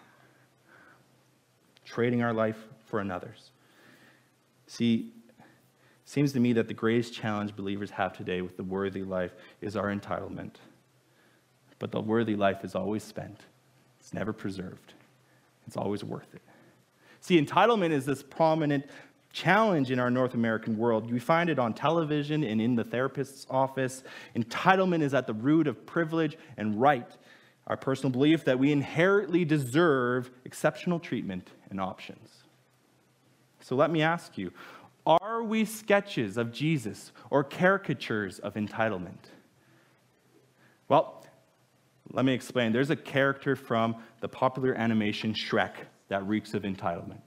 trading 1.86 2.22
our 2.22 2.34
life 2.34 2.58
for 2.86 3.00
another's. 3.00 3.52
See, 4.68 5.14
it 5.40 5.46
seems 6.04 6.34
to 6.34 6.40
me 6.40 6.54
that 6.54 6.68
the 6.68 6.74
greatest 6.74 7.14
challenge 7.14 7.56
believers 7.56 7.92
have 7.92 8.18
today 8.18 8.42
with 8.42 8.58
the 8.58 8.64
worthy 8.64 9.04
life 9.04 9.34
is 9.62 9.76
our 9.76 9.96
entitlement. 9.96 10.56
But 11.80 11.92
the 11.92 12.02
worthy 12.02 12.36
life 12.36 12.64
is 12.64 12.76
always 12.76 13.04
spent, 13.04 13.42
it's 14.00 14.14
never 14.14 14.34
preserved, 14.34 14.94
it's 15.68 15.78
always 15.78 16.04
worth 16.04 16.34
it. 16.34 16.42
See, 17.22 17.42
entitlement 17.42 17.92
is 17.92 18.06
this 18.06 18.24
prominent 18.24 18.86
challenge 19.36 19.92
in 19.92 20.00
our 20.00 20.10
North 20.10 20.34
American 20.34 20.78
world. 20.78 21.12
We 21.12 21.20
find 21.20 21.50
it 21.50 21.60
on 21.60 21.74
television 21.74 22.44
and 22.44 22.62
in 22.62 22.76
the 22.76 22.86
therapist's 22.86 23.46
office. 23.50 24.04
Entitlement 24.34 25.02
is 25.02 25.14
at 25.14 25.28
the 25.28 25.34
root 25.34 25.68
of 25.68 25.86
privilege 25.86 26.38
and 26.56 26.80
right, 26.80 27.12
our 27.68 27.76
personal 27.76 28.12
belief 28.12 28.46
that 28.46 28.58
we 28.58 28.72
inherently 28.72 29.44
deserve 29.44 30.32
exceptional 30.46 31.00
treatment 31.00 31.50
and 31.70 31.82
options. 31.82 32.30
So 33.60 33.76
let 33.76 33.92
me 33.92 34.02
ask 34.02 34.38
you 34.38 34.52
are 35.06 35.44
we 35.44 35.66
sketches 35.66 36.38
of 36.38 36.52
Jesus 36.52 37.12
or 37.30 37.44
caricatures 37.44 38.40
of 38.40 38.54
entitlement? 38.56 39.30
Well, 40.88 41.26
let 42.12 42.24
me 42.24 42.34
explain. 42.34 42.72
There's 42.72 42.90
a 42.90 42.96
character 42.96 43.56
from 43.56 43.98
the 44.22 44.30
popular 44.30 44.74
animation 44.74 45.34
Shrek 45.34 45.74
that 46.08 46.26
reeks 46.26 46.54
of 46.54 46.64
entitlement. 46.64 47.25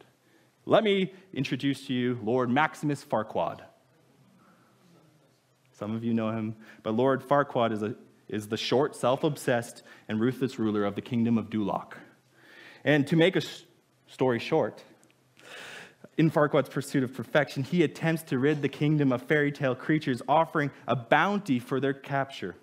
Let 0.69 0.85
me 0.85 1.15
introduce 1.33 1.87
to 1.87 1.95
you 1.95 2.21
Lord 2.23 2.51
Maximus 2.51 3.03
Farquaad. 3.03 3.61
Some 5.73 5.95
of 5.95 6.05
you 6.05 6.13
know 6.13 6.31
him, 6.31 6.57
but 6.83 6.91
Lord 6.93 7.27
Farquaad 7.27 7.73
is, 7.73 7.83
a, 7.83 7.95
is 8.29 8.49
the 8.49 8.59
short, 8.59 8.95
self 8.95 9.25
obsessed, 9.25 9.83
and 10.09 10.21
ruthless 10.21 10.59
ruler 10.59 10.85
of 10.85 10.95
the 10.95 11.01
kingdom 11.01 11.39
of 11.39 11.49
Duloc. 11.49 11.95
And 12.85 13.07
to 13.07 13.17
make 13.17 13.35
a 13.35 13.41
story 14.09 14.39
short, 14.39 14.85
in 16.19 16.31
Farquaad's 16.31 16.69
pursuit 16.69 17.03
of 17.03 17.15
perfection, 17.15 17.63
he 17.63 17.83
attempts 17.83 18.25
to 18.25 18.39
rid 18.39 18.61
the 18.61 18.69
kingdom 18.69 19.11
of 19.11 19.23
fairy 19.23 19.51
tale 19.51 19.75
creatures, 19.75 20.21
offering 20.29 20.71
a 20.87 20.95
bounty 20.95 21.61
for 21.61 21.81
their 21.81 21.95
capture. 21.95 22.57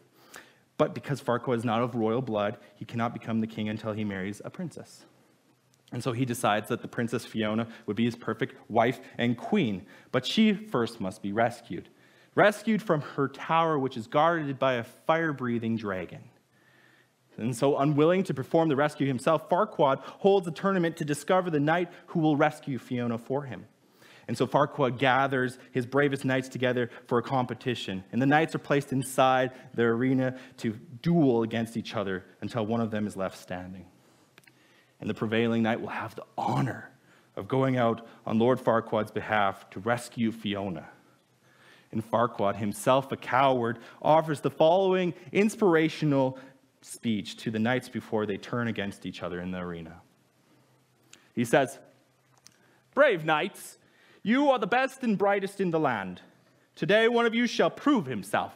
But 0.77 0.93
because 0.93 1.21
Farquaad 1.21 1.57
is 1.57 1.65
not 1.65 1.81
of 1.81 1.95
royal 1.95 2.21
blood, 2.21 2.57
he 2.75 2.85
cannot 2.85 3.13
become 3.13 3.41
the 3.41 3.47
king 3.47 3.67
until 3.67 3.93
he 3.93 4.03
marries 4.03 4.43
a 4.45 4.51
princess. 4.51 5.05
And 5.91 6.03
so 6.03 6.11
he 6.11 6.25
decides 6.25 6.69
that 6.69 6.81
the 6.81 6.87
Princess 6.87 7.25
Fiona 7.25 7.67
would 7.85 7.95
be 7.95 8.05
his 8.05 8.15
perfect 8.15 8.55
wife 8.69 8.99
and 9.17 9.37
queen. 9.37 9.85
But 10.11 10.25
she 10.25 10.53
first 10.53 10.99
must 10.99 11.21
be 11.21 11.31
rescued. 11.31 11.89
Rescued 12.33 12.81
from 12.81 13.01
her 13.01 13.27
tower, 13.27 13.79
which 13.79 13.95
is 13.95 14.07
guarded 14.07 14.59
by 14.59 14.73
a 14.73 14.83
fire 14.83 15.31
breathing 15.31 15.77
dragon. 15.77 16.23
And 17.37 17.55
so, 17.55 17.77
unwilling 17.77 18.23
to 18.23 18.33
perform 18.33 18.69
the 18.69 18.75
rescue 18.75 19.07
himself, 19.07 19.49
Farquaad 19.49 19.99
holds 19.99 20.47
a 20.47 20.51
tournament 20.51 20.97
to 20.97 21.05
discover 21.05 21.49
the 21.49 21.59
knight 21.59 21.91
who 22.07 22.19
will 22.19 22.37
rescue 22.37 22.79
Fiona 22.79 23.17
for 23.17 23.43
him. 23.43 23.65
And 24.27 24.37
so 24.37 24.47
Farquaad 24.47 24.97
gathers 24.97 25.59
his 25.71 25.85
bravest 25.85 26.25
knights 26.25 26.49
together 26.49 26.89
for 27.07 27.19
a 27.19 27.21
competition. 27.21 28.03
And 28.11 28.21
the 28.21 28.25
knights 28.25 28.55
are 28.55 28.59
placed 28.59 28.91
inside 28.91 29.51
the 29.73 29.83
arena 29.83 30.37
to 30.57 30.71
duel 31.01 31.43
against 31.43 31.77
each 31.77 31.95
other 31.95 32.25
until 32.41 32.65
one 32.65 32.81
of 32.81 32.89
them 32.89 33.05
is 33.05 33.15
left 33.15 33.37
standing. 33.37 33.85
And 34.99 35.09
the 35.09 35.13
prevailing 35.13 35.63
knight 35.63 35.81
will 35.81 35.89
have 35.89 36.15
the 36.15 36.25
honor 36.37 36.89
of 37.35 37.47
going 37.47 37.77
out 37.77 38.07
on 38.25 38.39
Lord 38.39 38.59
Farquaad's 38.59 39.11
behalf 39.11 39.69
to 39.71 39.79
rescue 39.79 40.31
Fiona. 40.31 40.87
And 41.91 42.03
Farquaad, 42.09 42.55
himself 42.55 43.11
a 43.11 43.17
coward, 43.17 43.79
offers 44.01 44.41
the 44.41 44.49
following 44.49 45.13
inspirational 45.31 46.37
speech 46.81 47.37
to 47.37 47.51
the 47.51 47.59
knights 47.59 47.89
before 47.89 48.25
they 48.25 48.37
turn 48.37 48.67
against 48.67 49.05
each 49.05 49.23
other 49.23 49.39
in 49.39 49.51
the 49.51 49.59
arena. 49.59 50.01
He 51.33 51.45
says, 51.45 51.79
Brave 52.93 53.25
knights, 53.25 53.77
you 54.23 54.49
are 54.49 54.59
the 54.59 54.67
best 54.67 55.03
and 55.03 55.17
brightest 55.17 55.59
in 55.59 55.71
the 55.71 55.79
land. 55.79 56.21
Today, 56.75 57.07
one 57.07 57.25
of 57.25 57.35
you 57.35 57.47
shall 57.47 57.69
prove 57.69 58.05
himself. 58.05 58.53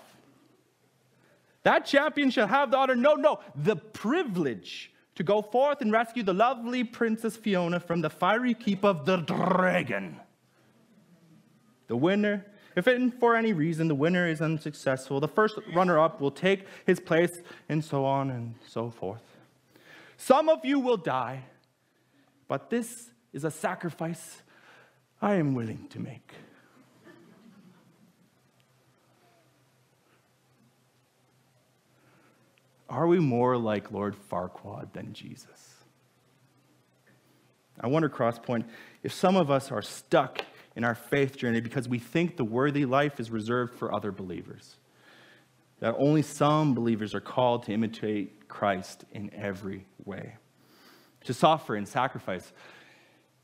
That 1.64 1.86
champion 1.86 2.30
shall 2.32 2.48
have 2.48 2.72
the 2.72 2.78
honor, 2.78 2.96
no, 2.96 3.16
no, 3.16 3.40
the 3.56 3.76
privilege 3.76 4.92
to 5.20 5.24
go 5.24 5.42
forth 5.42 5.82
and 5.82 5.92
rescue 5.92 6.24
the 6.24 6.34
lovely 6.34 6.82
Princess 6.82 7.36
Fiona 7.36 7.82
from 7.82 8.00
the 8.00 8.10
fiery 8.10 8.54
keep 8.54 8.86
of 8.86 9.06
the 9.06 9.18
dragon. 9.18 10.18
The 11.88 11.98
winner 11.98 12.46
if 12.74 12.88
for 13.20 13.36
any 13.36 13.52
reason 13.52 13.90
the 13.90 13.96
winner 13.96 14.30
is 14.30 14.40
unsuccessful, 14.40 15.20
the 15.20 15.28
first 15.28 15.56
runner 15.76 16.00
up 16.00 16.22
will 16.22 16.32
take 16.32 16.66
his 16.86 17.02
place, 17.02 17.42
and 17.68 17.84
so 17.84 18.06
on 18.06 18.30
and 18.30 18.56
so 18.66 18.90
forth. 18.90 19.24
Some 20.16 20.48
of 20.48 20.64
you 20.64 20.80
will 20.80 20.96
die, 20.96 21.44
but 22.48 22.70
this 22.70 23.10
is 23.34 23.44
a 23.44 23.52
sacrifice 23.52 24.42
I 25.22 25.34
am 25.34 25.54
willing 25.54 25.88
to 25.90 26.00
make. 26.00 26.32
Are 32.90 33.08
we 33.08 33.20
more 33.20 33.56
like 33.58 33.92
Lord 33.92 34.16
Farquaad 34.30 34.94
than 34.94 35.14
Jesus? 35.14 35.76
I 37.80 37.88
wonder, 37.88 38.10
Crosspoint, 38.10 38.66
if 39.04 39.14
some 39.14 39.38
of 39.38 39.50
us 39.50 39.72
are 39.72 39.82
stuck 39.82 40.42
in 40.76 40.84
our 40.84 40.96
faith 40.96 41.38
journey 41.38 41.62
because 41.62 41.88
we 41.88 42.00
think 42.00 42.36
the 42.36 42.44
worthy 42.44 42.86
life 42.86 43.20
is 43.20 43.32
reserved 43.32 43.76
for 43.76 43.94
other 43.94 44.12
believers. 44.12 44.76
That 45.80 45.96
only 45.98 46.22
some 46.22 46.74
believers 46.74 47.16
are 47.16 47.22
called 47.22 47.64
to 47.64 47.74
imitate 47.74 48.48
Christ 48.50 49.06
in 49.12 49.34
every 49.34 49.86
way, 50.04 50.36
to 51.24 51.34
suffer 51.34 51.76
and 51.76 51.88
sacrifice. 51.88 52.52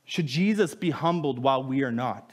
Should 0.03 0.27
Jesus 0.27 0.75
be 0.75 0.89
humbled 0.89 1.39
while 1.39 1.63
we 1.63 1.83
are 1.83 1.91
not? 1.91 2.31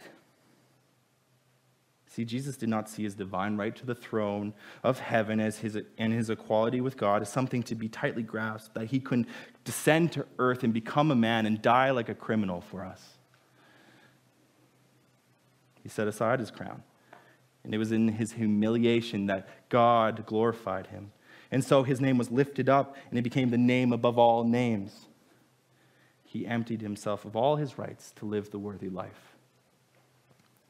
See, 2.14 2.26
Jesus 2.26 2.58
did 2.58 2.68
not 2.68 2.90
see 2.90 3.04
his 3.04 3.14
divine 3.14 3.56
right 3.56 3.74
to 3.74 3.86
the 3.86 3.94
throne 3.94 4.52
of 4.82 4.98
heaven 4.98 5.40
as 5.40 5.56
his, 5.56 5.78
and 5.96 6.12
his 6.12 6.28
equality 6.28 6.82
with 6.82 6.98
God 6.98 7.22
as 7.22 7.30
something 7.30 7.62
to 7.62 7.74
be 7.74 7.88
tightly 7.88 8.22
grasped, 8.22 8.74
that 8.74 8.88
he 8.88 9.00
could 9.00 9.26
descend 9.64 10.12
to 10.12 10.26
earth 10.38 10.62
and 10.62 10.74
become 10.74 11.10
a 11.10 11.14
man 11.14 11.46
and 11.46 11.62
die 11.62 11.90
like 11.90 12.10
a 12.10 12.14
criminal 12.14 12.60
for 12.60 12.84
us. 12.84 13.16
He 15.82 15.88
set 15.88 16.06
aside 16.06 16.38
his 16.38 16.50
crown. 16.50 16.82
And 17.64 17.74
it 17.74 17.78
was 17.78 17.92
in 17.92 18.08
his 18.08 18.32
humiliation 18.32 19.24
that 19.28 19.48
God 19.70 20.26
glorified 20.26 20.88
him. 20.88 21.12
And 21.50 21.64
so 21.64 21.82
his 21.82 21.98
name 21.98 22.18
was 22.18 22.30
lifted 22.30 22.68
up, 22.68 22.94
and 23.08 23.18
it 23.18 23.22
became 23.22 23.48
the 23.48 23.56
name 23.56 23.90
above 23.90 24.18
all 24.18 24.44
names. 24.44 25.06
He 26.24 26.46
emptied 26.46 26.82
himself 26.82 27.24
of 27.24 27.36
all 27.36 27.56
his 27.56 27.78
rights 27.78 28.12
to 28.16 28.26
live 28.26 28.50
the 28.50 28.58
worthy 28.58 28.90
life. 28.90 29.34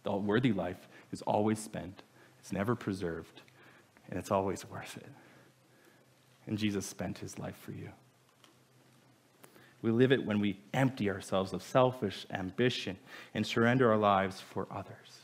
The 0.04 0.12
worthy 0.16 0.52
life 0.52 0.88
is 1.12 1.22
always 1.22 1.58
spent, 1.58 2.02
it's 2.40 2.52
never 2.52 2.74
preserved, 2.74 3.42
and 4.10 4.18
it's 4.18 4.30
always 4.30 4.68
worth 4.68 4.96
it. 4.96 5.10
And 6.46 6.58
Jesus 6.58 6.86
spent 6.86 7.18
his 7.18 7.38
life 7.38 7.56
for 7.56 7.72
you. 7.72 7.90
We 9.82 9.90
live 9.90 10.12
it 10.12 10.24
when 10.24 10.40
we 10.40 10.60
empty 10.72 11.10
ourselves 11.10 11.52
of 11.52 11.62
selfish 11.62 12.26
ambition 12.30 12.96
and 13.34 13.46
surrender 13.46 13.90
our 13.90 13.98
lives 13.98 14.40
for 14.40 14.66
others. 14.70 15.22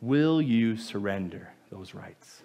Will 0.00 0.40
you 0.40 0.76
surrender 0.76 1.52
those 1.70 1.94
rights? 1.94 2.42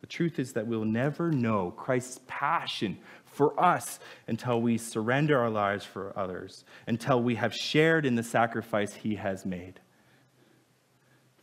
The 0.00 0.06
truth 0.06 0.38
is 0.38 0.52
that 0.52 0.66
we'll 0.66 0.84
never 0.84 1.32
know 1.32 1.70
Christ's 1.70 2.20
passion 2.26 2.98
for 3.24 3.58
us 3.58 3.98
until 4.28 4.60
we 4.60 4.76
surrender 4.78 5.38
our 5.38 5.50
lives 5.50 5.84
for 5.84 6.16
others, 6.16 6.64
until 6.86 7.22
we 7.22 7.34
have 7.36 7.54
shared 7.54 8.04
in 8.06 8.14
the 8.14 8.22
sacrifice 8.22 8.94
he 8.94 9.16
has 9.16 9.46
made. 9.46 9.80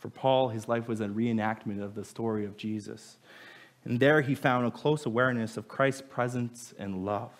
For 0.01 0.09
Paul, 0.09 0.49
his 0.49 0.67
life 0.67 0.87
was 0.87 0.99
a 0.99 1.07
reenactment 1.07 1.81
of 1.81 1.93
the 1.93 2.03
story 2.03 2.43
of 2.43 2.57
Jesus. 2.57 3.17
And 3.85 3.99
there 3.99 4.21
he 4.21 4.33
found 4.33 4.65
a 4.65 4.71
close 4.71 5.05
awareness 5.05 5.57
of 5.57 5.67
Christ's 5.67 6.01
presence 6.01 6.73
and 6.77 7.05
love 7.05 7.31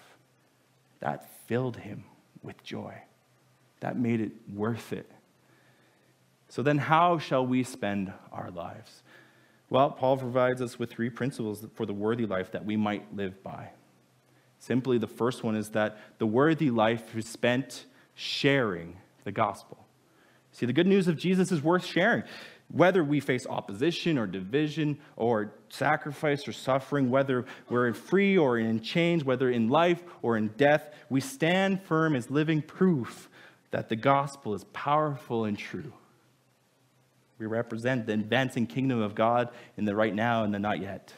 that 1.00 1.28
filled 1.47 1.78
him 1.78 2.04
with 2.43 2.63
joy. 2.63 2.93
That 3.80 3.97
made 3.97 4.21
it 4.21 4.32
worth 4.54 4.93
it. 4.93 5.10
So 6.50 6.62
then, 6.62 6.78
how 6.78 7.17
shall 7.17 7.45
we 7.45 7.63
spend 7.63 8.13
our 8.32 8.52
lives? 8.52 9.02
Well, 9.71 9.89
Paul 9.89 10.17
provides 10.17 10.62
us 10.62 10.78
with 10.78 10.91
three 10.91 11.10
principles 11.10 11.65
for 11.74 11.88
the 11.88 11.93
worthy 11.93 12.28
life 12.28 12.52
that 12.52 12.63
we 12.63 12.78
might 12.78 13.15
live 13.15 13.41
by. 13.41 13.69
Simply, 14.60 15.00
the 15.00 15.08
first 15.08 15.43
one 15.43 15.56
is 15.56 15.69
that 15.69 15.97
the 16.19 16.28
worthy 16.28 16.69
life 16.69 17.15
is 17.15 17.28
spent 17.28 17.86
sharing 18.13 18.97
the 19.24 19.32
gospel. 19.32 19.88
See, 20.52 20.66
the 20.66 20.74
good 20.74 20.88
news 20.88 21.08
of 21.08 21.18
Jesus 21.18 21.52
is 21.52 21.62
worth 21.62 21.86
sharing. 21.86 22.24
Whether 22.70 23.04
we 23.04 23.20
face 23.20 23.46
opposition 23.48 24.18
or 24.18 24.28
division 24.28 25.00
or 25.18 25.54
sacrifice 25.70 26.48
or 26.48 26.54
suffering, 26.54 27.10
whether 27.10 27.46
we're 27.70 27.94
free 27.94 28.38
or 28.38 28.58
in 28.58 28.80
chains, 28.82 29.26
whether 29.26 29.50
in 29.50 29.68
life 29.68 30.04
or 30.22 30.38
in 30.38 30.50
death, 30.50 30.94
we 31.10 31.20
stand 31.20 31.84
firm 31.84 32.16
as 32.16 32.30
living 32.30 32.62
proof 32.62 33.30
that 33.72 33.90
the 33.90 33.96
gospel 33.96 34.54
is 34.54 34.64
powerful 34.72 35.46
and 35.46 35.58
true. 35.58 35.94
We 37.40 37.46
represent 37.48 38.06
the 38.06 38.14
advancing 38.14 38.68
kingdom 38.68 39.02
of 39.02 39.16
God 39.16 39.50
in 39.76 39.86
the 39.86 39.96
right 39.96 40.14
now 40.14 40.44
and 40.44 40.54
the 40.54 40.60
not 40.60 40.80
yet. 40.80 41.14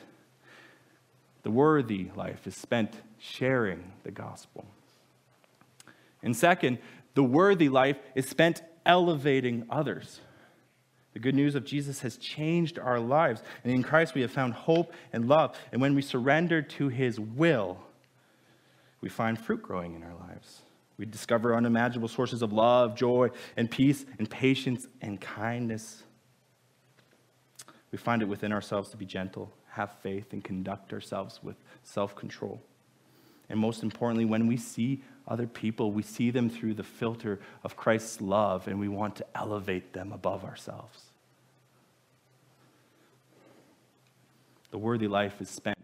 The 1.44 1.52
worthy 1.52 2.10
life 2.16 2.48
is 2.48 2.56
spent 2.56 2.96
sharing 3.20 3.92
the 4.04 4.12
gospel. 4.12 4.66
And 6.24 6.36
second, 6.36 6.80
the 7.16 7.24
worthy 7.24 7.68
life 7.68 7.98
is 8.16 8.30
spent 8.30 8.62
elevating 8.86 9.66
others. 9.70 10.20
The 11.14 11.20
good 11.20 11.36
news 11.36 11.56
of 11.56 11.64
Jesus 11.64 12.02
has 12.02 12.18
changed 12.18 12.80
our 12.80 13.00
lives. 13.00 13.44
And 13.64 13.72
in 13.72 13.84
Christ, 13.84 14.16
we 14.16 14.22
have 14.22 14.32
found 14.32 14.54
hope 14.54 14.94
and 15.12 15.28
love. 15.28 15.56
And 15.72 15.80
when 15.82 15.94
we 15.94 16.02
surrender 16.02 16.62
to 16.62 16.90
his 16.90 17.20
will, 17.20 17.78
we 19.00 19.10
find 19.10 19.40
fruit 19.40 19.62
growing 19.62 19.96
in 19.96 20.04
our 20.04 20.16
lives. 20.16 20.62
We 20.98 21.06
discover 21.06 21.56
unimaginable 21.56 22.08
sources 22.08 22.42
of 22.42 22.54
love, 22.54 22.96
joy, 22.96 23.30
and 23.58 23.70
peace, 23.70 24.06
and 24.18 24.30
patience 24.30 24.88
and 25.02 25.20
kindness. 25.20 26.04
We 27.92 27.98
find 27.98 28.22
it 28.22 28.26
within 28.26 28.52
ourselves 28.52 28.90
to 28.90 28.98
be 28.98 29.06
gentle, 29.06 29.52
have 29.70 29.92
faith, 30.02 30.34
and 30.34 30.44
conduct 30.44 30.94
ourselves 30.94 31.40
with 31.44 31.58
self 31.84 32.16
control. 32.16 32.62
And 33.54 33.62
most 33.62 33.84
importantly, 33.84 34.26
when 34.26 34.48
we 34.48 34.58
see 34.58 35.04
other 35.28 35.46
people, 35.46 35.92
we 35.92 36.02
see 36.02 36.32
them 36.32 36.50
through 36.50 36.74
the 36.74 36.84
filter 36.84 37.40
of 37.64 37.76
Christ's 37.76 38.20
love, 38.20 38.68
and 38.68 38.80
we 38.80 38.88
want 38.88 39.16
to 39.18 39.26
elevate 39.36 39.94
them 39.94 40.12
above 40.12 40.44
ourselves. 40.44 41.04
The 44.72 44.80
worthy 44.80 45.08
life 45.08 45.40
is 45.40 45.52
spent 45.52 45.78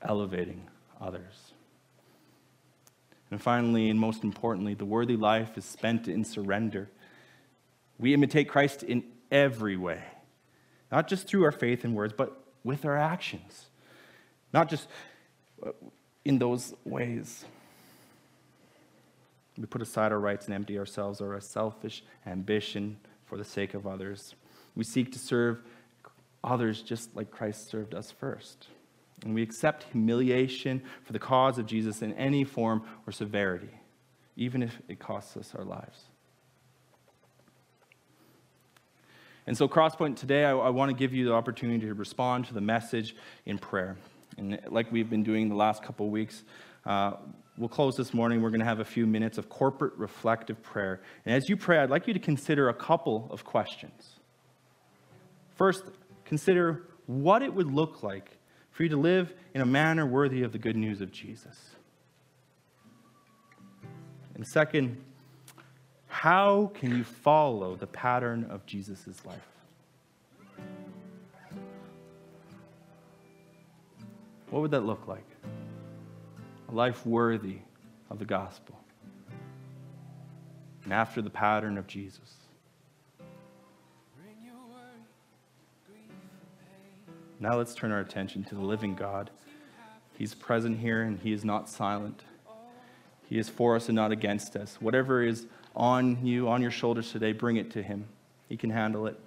elevating 0.00 0.62
others. 0.98 1.52
And 3.30 3.38
finally, 3.38 3.90
and 3.90 4.00
most 4.00 4.24
importantly, 4.24 4.72
the 4.72 4.86
worthy 4.86 5.16
life 5.16 5.58
is 5.58 5.66
spent 5.66 6.08
in 6.08 6.24
surrender. 6.24 6.88
We 7.98 8.14
imitate 8.14 8.48
Christ 8.48 8.82
in 8.82 9.04
every 9.30 9.76
way, 9.76 10.02
not 10.90 11.06
just 11.06 11.26
through 11.26 11.44
our 11.44 11.52
faith 11.52 11.84
and 11.84 11.94
words, 11.94 12.14
but 12.16 12.42
with 12.64 12.86
our 12.86 12.96
actions. 12.96 13.66
Not 14.54 14.70
just 14.70 14.88
in 16.30 16.38
those 16.38 16.74
ways. 16.84 17.44
We 19.58 19.66
put 19.66 19.82
aside 19.82 20.12
our 20.12 20.20
rights 20.20 20.46
and 20.46 20.54
empty 20.54 20.78
ourselves 20.78 21.20
or 21.20 21.34
our 21.34 21.40
selfish 21.40 22.04
ambition 22.24 22.98
for 23.26 23.36
the 23.36 23.44
sake 23.44 23.74
of 23.74 23.84
others. 23.84 24.36
We 24.76 24.84
seek 24.84 25.10
to 25.10 25.18
serve 25.18 25.58
others 26.44 26.82
just 26.82 27.16
like 27.16 27.32
Christ 27.32 27.68
served 27.68 27.96
us 27.96 28.12
first. 28.12 28.68
And 29.24 29.34
we 29.34 29.42
accept 29.42 29.86
humiliation 29.90 30.82
for 31.02 31.12
the 31.12 31.18
cause 31.18 31.58
of 31.58 31.66
Jesus 31.66 32.00
in 32.00 32.12
any 32.14 32.44
form 32.44 32.84
or 33.08 33.12
severity, 33.12 33.74
even 34.36 34.62
if 34.62 34.80
it 34.88 35.00
costs 35.00 35.36
us 35.36 35.52
our 35.58 35.64
lives. 35.64 36.04
And 39.48 39.58
so, 39.58 39.66
Crosspoint, 39.66 40.14
today 40.14 40.44
I, 40.44 40.52
I 40.52 40.70
want 40.70 40.90
to 40.90 40.96
give 40.96 41.12
you 41.12 41.24
the 41.24 41.32
opportunity 41.32 41.86
to 41.86 41.94
respond 41.94 42.46
to 42.46 42.54
the 42.54 42.60
message 42.60 43.16
in 43.46 43.58
prayer. 43.58 43.96
And 44.38 44.60
like 44.68 44.90
we've 44.92 45.10
been 45.10 45.22
doing 45.22 45.48
the 45.48 45.54
last 45.54 45.82
couple 45.82 46.06
of 46.06 46.12
weeks, 46.12 46.42
uh, 46.86 47.12
we'll 47.58 47.68
close 47.68 47.94
this 47.96 48.14
morning. 48.14 48.40
We're 48.42 48.50
going 48.50 48.60
to 48.60 48.66
have 48.66 48.80
a 48.80 48.84
few 48.84 49.06
minutes 49.06 49.38
of 49.38 49.48
corporate 49.48 49.94
reflective 49.96 50.62
prayer. 50.62 51.00
And 51.24 51.34
as 51.34 51.48
you 51.48 51.56
pray, 51.56 51.78
I'd 51.78 51.90
like 51.90 52.06
you 52.06 52.14
to 52.14 52.20
consider 52.20 52.68
a 52.68 52.74
couple 52.74 53.28
of 53.30 53.44
questions. 53.44 54.20
First, 55.56 55.84
consider 56.24 56.86
what 57.06 57.42
it 57.42 57.52
would 57.52 57.70
look 57.70 58.02
like 58.02 58.38
for 58.70 58.84
you 58.84 58.88
to 58.90 58.96
live 58.96 59.34
in 59.52 59.60
a 59.60 59.66
manner 59.66 60.06
worthy 60.06 60.42
of 60.42 60.52
the 60.52 60.58
good 60.58 60.76
news 60.76 61.00
of 61.00 61.12
Jesus. 61.12 61.56
And 64.34 64.46
second, 64.46 64.96
how 66.06 66.70
can 66.74 66.96
you 66.96 67.04
follow 67.04 67.76
the 67.76 67.86
pattern 67.86 68.46
of 68.50 68.64
Jesus' 68.64 69.24
life? 69.26 69.46
What 74.50 74.62
would 74.62 74.72
that 74.72 74.84
look 74.84 75.06
like? 75.06 75.26
A 76.68 76.72
life 76.72 77.06
worthy 77.06 77.58
of 78.10 78.18
the 78.18 78.24
gospel 78.24 78.76
and 80.84 80.92
after 80.92 81.22
the 81.22 81.30
pattern 81.30 81.78
of 81.78 81.86
Jesus. 81.86 82.34
Now 87.38 87.56
let's 87.56 87.74
turn 87.74 87.90
our 87.90 88.00
attention 88.00 88.44
to 88.44 88.54
the 88.54 88.60
living 88.60 88.94
God. 88.94 89.30
He's 90.18 90.34
present 90.34 90.78
here 90.78 91.02
and 91.02 91.18
He 91.18 91.32
is 91.32 91.42
not 91.44 91.70
silent. 91.70 92.22
He 93.30 93.38
is 93.38 93.48
for 93.48 93.76
us 93.76 93.88
and 93.88 93.96
not 93.96 94.12
against 94.12 94.56
us. 94.56 94.76
Whatever 94.80 95.22
is 95.22 95.46
on 95.74 96.26
you, 96.26 96.48
on 96.48 96.60
your 96.60 96.70
shoulders 96.70 97.12
today, 97.12 97.32
bring 97.32 97.56
it 97.56 97.70
to 97.70 97.82
Him. 97.82 98.04
He 98.48 98.56
can 98.56 98.68
handle 98.68 99.06
it. 99.06 99.18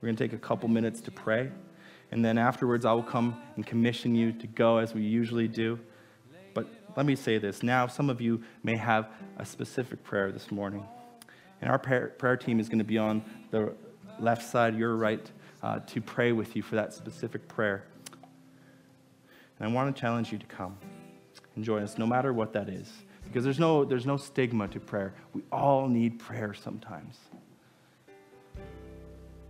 We're 0.00 0.06
going 0.08 0.16
to 0.16 0.24
take 0.24 0.32
a 0.32 0.38
couple 0.38 0.68
minutes 0.68 1.00
to 1.02 1.10
pray. 1.10 1.50
And 2.14 2.24
then 2.24 2.38
afterwards, 2.38 2.84
I 2.84 2.92
will 2.92 3.02
come 3.02 3.42
and 3.56 3.66
commission 3.66 4.14
you 4.14 4.30
to 4.34 4.46
go 4.46 4.78
as 4.78 4.94
we 4.94 5.02
usually 5.02 5.48
do. 5.48 5.80
But 6.54 6.68
let 6.96 7.06
me 7.06 7.16
say 7.16 7.38
this 7.38 7.64
now, 7.64 7.88
some 7.88 8.08
of 8.08 8.20
you 8.20 8.40
may 8.62 8.76
have 8.76 9.08
a 9.36 9.44
specific 9.44 10.04
prayer 10.04 10.30
this 10.30 10.52
morning. 10.52 10.86
And 11.60 11.68
our 11.68 11.78
prayer 11.78 12.36
team 12.36 12.60
is 12.60 12.68
going 12.68 12.78
to 12.78 12.84
be 12.84 12.98
on 12.98 13.24
the 13.50 13.74
left 14.20 14.48
side, 14.48 14.76
your 14.76 14.94
right, 14.94 15.28
uh, 15.60 15.80
to 15.80 16.00
pray 16.00 16.30
with 16.30 16.54
you 16.54 16.62
for 16.62 16.76
that 16.76 16.94
specific 16.94 17.48
prayer. 17.48 17.84
And 19.58 19.68
I 19.68 19.72
want 19.72 19.94
to 19.94 20.00
challenge 20.00 20.30
you 20.30 20.38
to 20.38 20.46
come 20.46 20.78
and 21.56 21.64
join 21.64 21.82
us, 21.82 21.98
no 21.98 22.06
matter 22.06 22.32
what 22.32 22.52
that 22.52 22.68
is. 22.68 22.92
Because 23.24 23.42
there's 23.42 23.58
no, 23.58 23.84
there's 23.84 24.06
no 24.06 24.18
stigma 24.18 24.68
to 24.68 24.78
prayer. 24.78 25.14
We 25.32 25.42
all 25.50 25.88
need 25.88 26.20
prayer 26.20 26.54
sometimes. 26.54 27.18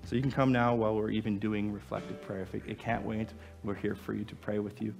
So 0.06 0.16
you 0.16 0.22
can 0.22 0.30
come 0.30 0.52
now 0.52 0.74
while 0.74 0.94
we're 0.94 1.10
even 1.10 1.38
doing 1.38 1.72
reflective 1.72 2.20
prayer. 2.22 2.42
If 2.42 2.54
it, 2.54 2.62
it 2.66 2.78
can't 2.78 3.04
wait, 3.04 3.28
we're 3.62 3.74
here 3.74 3.94
for 3.94 4.12
you 4.12 4.24
to 4.24 4.34
pray 4.36 4.58
with 4.58 4.82
you. 4.82 4.94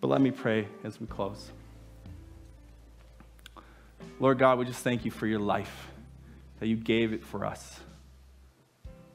But 0.00 0.08
let 0.08 0.20
me 0.20 0.32
pray 0.32 0.66
as 0.82 1.00
we 1.00 1.06
close. 1.06 1.52
Lord 4.18 4.38
God, 4.38 4.58
we 4.58 4.64
just 4.64 4.82
thank 4.82 5.04
you 5.04 5.10
for 5.10 5.26
your 5.26 5.38
life, 5.38 5.88
that 6.58 6.66
you 6.66 6.76
gave 6.76 7.12
it 7.12 7.24
for 7.24 7.44
us. 7.44 7.80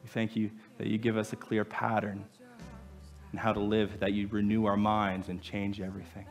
We 0.04 0.10
thank 0.10 0.36
you 0.36 0.52
that 0.78 0.88
you 0.88 0.98
give 0.98 1.18
us 1.18 1.34
a 1.34 1.36
clear 1.36 1.66
pattern 1.66 2.24
and 3.32 3.40
how 3.40 3.54
to 3.54 3.60
live, 3.60 4.00
that 4.00 4.14
you 4.14 4.28
renew 4.28 4.66
our 4.66 4.78
minds 4.78 5.30
and 5.30 5.42
change 5.42 5.82
everything. 5.82 6.26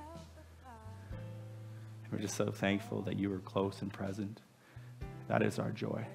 And 2.05 2.13
we're 2.13 2.19
just 2.19 2.37
so 2.37 2.51
thankful 2.51 3.03
that 3.03 3.19
you 3.19 3.33
are 3.33 3.41
close 3.41 3.83
and 3.83 3.93
present. 3.93 4.41
That 5.29 5.43
is 5.43 5.59
our 5.59 5.71
joy. 5.71 6.07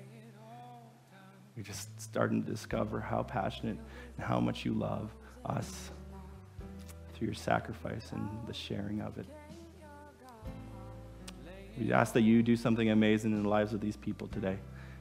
You're 1.56 1.66
just 1.66 2.02
starting 2.02 2.44
to 2.44 2.52
discover 2.52 3.00
how 3.00 3.24
passionate 3.24 3.78
and 4.18 4.26
how 4.26 4.40
much 4.40 4.66
you 4.66 4.74
love 4.74 5.12
us 5.46 5.92
through 7.14 7.28
your 7.28 7.36
sacrifice 7.36 8.12
and 8.12 8.28
the 8.48 8.54
sharing 8.54 9.02
of 9.02 9.18
it. 9.18 9.26
We 11.78 11.92
ask 11.92 12.14
that 12.14 12.22
you 12.22 12.44
do 12.44 12.56
something 12.56 12.90
amazing 12.90 13.34
in 13.34 13.44
the 13.44 13.50
lives 13.50 13.74
of 13.74 13.82
these 13.82 13.98
people 13.98 14.28
today 14.28 14.58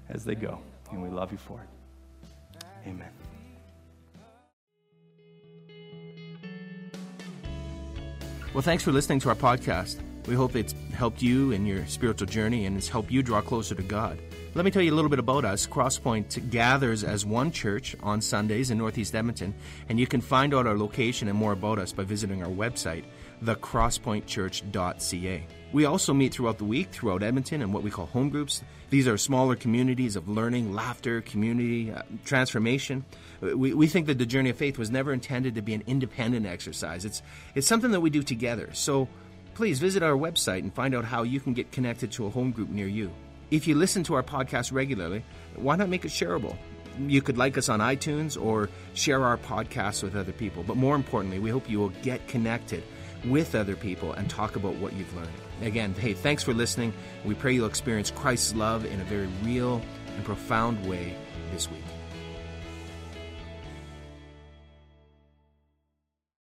as 0.08 0.24
they 0.24 0.34
go, 0.34 0.58
and 0.90 1.02
we 1.02 1.08
love 1.08 1.32
you 1.32 1.38
for 1.38 1.60
it. 1.60 2.64
Amen. 2.86 3.10
Well, 8.52 8.62
thanks 8.62 8.84
for 8.84 8.92
listening 8.92 9.20
to 9.20 9.30
our 9.30 9.34
podcast. 9.34 9.96
We 10.26 10.34
hope 10.34 10.56
it's 10.56 10.74
helped 10.94 11.22
you 11.22 11.52
in 11.52 11.64
your 11.64 11.86
spiritual 11.86 12.26
journey 12.26 12.66
and 12.66 12.76
it's 12.76 12.88
helped 12.88 13.10
you 13.10 13.22
draw 13.22 13.40
closer 13.40 13.74
to 13.74 13.82
God. 13.82 14.18
Let 14.54 14.66
me 14.66 14.70
tell 14.70 14.82
you 14.82 14.92
a 14.92 14.94
little 14.94 15.08
bit 15.08 15.18
about 15.18 15.46
us. 15.46 15.66
Crosspoint 15.66 16.50
gathers 16.50 17.04
as 17.04 17.24
one 17.24 17.52
church 17.52 17.96
on 18.02 18.20
Sundays 18.20 18.70
in 18.70 18.76
Northeast 18.76 19.14
Edmonton, 19.14 19.54
and 19.88 19.98
you 19.98 20.06
can 20.06 20.20
find 20.20 20.52
out 20.52 20.66
our 20.66 20.76
location 20.76 21.28
and 21.28 21.38
more 21.38 21.52
about 21.52 21.78
us 21.78 21.90
by 21.90 22.04
visiting 22.04 22.42
our 22.42 22.50
website, 22.50 23.04
thecrosspointchurch.ca. 23.42 25.46
We 25.72 25.86
also 25.86 26.12
meet 26.12 26.34
throughout 26.34 26.58
the 26.58 26.64
week 26.64 26.90
throughout 26.90 27.22
Edmonton 27.22 27.62
in 27.62 27.72
what 27.72 27.82
we 27.82 27.90
call 27.90 28.04
home 28.04 28.28
groups. 28.28 28.62
These 28.90 29.08
are 29.08 29.16
smaller 29.16 29.56
communities 29.56 30.16
of 30.16 30.28
learning, 30.28 30.74
laughter, 30.74 31.22
community, 31.22 31.90
uh, 31.90 32.02
transformation. 32.26 33.06
We, 33.40 33.72
we 33.72 33.86
think 33.86 34.06
that 34.08 34.18
the 34.18 34.26
journey 34.26 34.50
of 34.50 34.58
faith 34.58 34.76
was 34.76 34.90
never 34.90 35.14
intended 35.14 35.54
to 35.54 35.62
be 35.62 35.72
an 35.72 35.82
independent 35.86 36.44
exercise. 36.44 37.06
It's, 37.06 37.22
it's 37.54 37.66
something 37.66 37.92
that 37.92 38.00
we 38.00 38.10
do 38.10 38.22
together. 38.22 38.68
So 38.74 39.08
please 39.54 39.78
visit 39.78 40.02
our 40.02 40.12
website 40.12 40.58
and 40.58 40.74
find 40.74 40.94
out 40.94 41.06
how 41.06 41.22
you 41.22 41.40
can 41.40 41.54
get 41.54 41.72
connected 41.72 42.12
to 42.12 42.26
a 42.26 42.30
home 42.30 42.50
group 42.50 42.68
near 42.68 42.86
you. 42.86 43.10
If 43.52 43.66
you 43.66 43.74
listen 43.74 44.02
to 44.04 44.14
our 44.14 44.22
podcast 44.22 44.72
regularly, 44.72 45.22
why 45.56 45.76
not 45.76 45.90
make 45.90 46.06
it 46.06 46.08
shareable? 46.08 46.56
You 46.98 47.20
could 47.20 47.36
like 47.36 47.58
us 47.58 47.68
on 47.68 47.80
iTunes 47.80 48.42
or 48.42 48.70
share 48.94 49.22
our 49.22 49.36
podcast 49.36 50.02
with 50.02 50.16
other 50.16 50.32
people. 50.32 50.62
But 50.62 50.78
more 50.78 50.96
importantly, 50.96 51.38
we 51.38 51.50
hope 51.50 51.68
you 51.68 51.78
will 51.78 51.92
get 52.00 52.26
connected 52.28 52.82
with 53.26 53.54
other 53.54 53.76
people 53.76 54.14
and 54.14 54.30
talk 54.30 54.56
about 54.56 54.76
what 54.76 54.94
you've 54.94 55.14
learned. 55.14 55.28
Again, 55.60 55.92
hey, 55.92 56.14
thanks 56.14 56.42
for 56.42 56.54
listening. 56.54 56.94
We 57.26 57.34
pray 57.34 57.52
you'll 57.52 57.66
experience 57.66 58.10
Christ's 58.10 58.54
love 58.54 58.86
in 58.86 59.02
a 59.02 59.04
very 59.04 59.28
real 59.42 59.82
and 60.16 60.24
profound 60.24 60.88
way 60.88 61.14
this 61.52 61.70
week. 61.70 61.84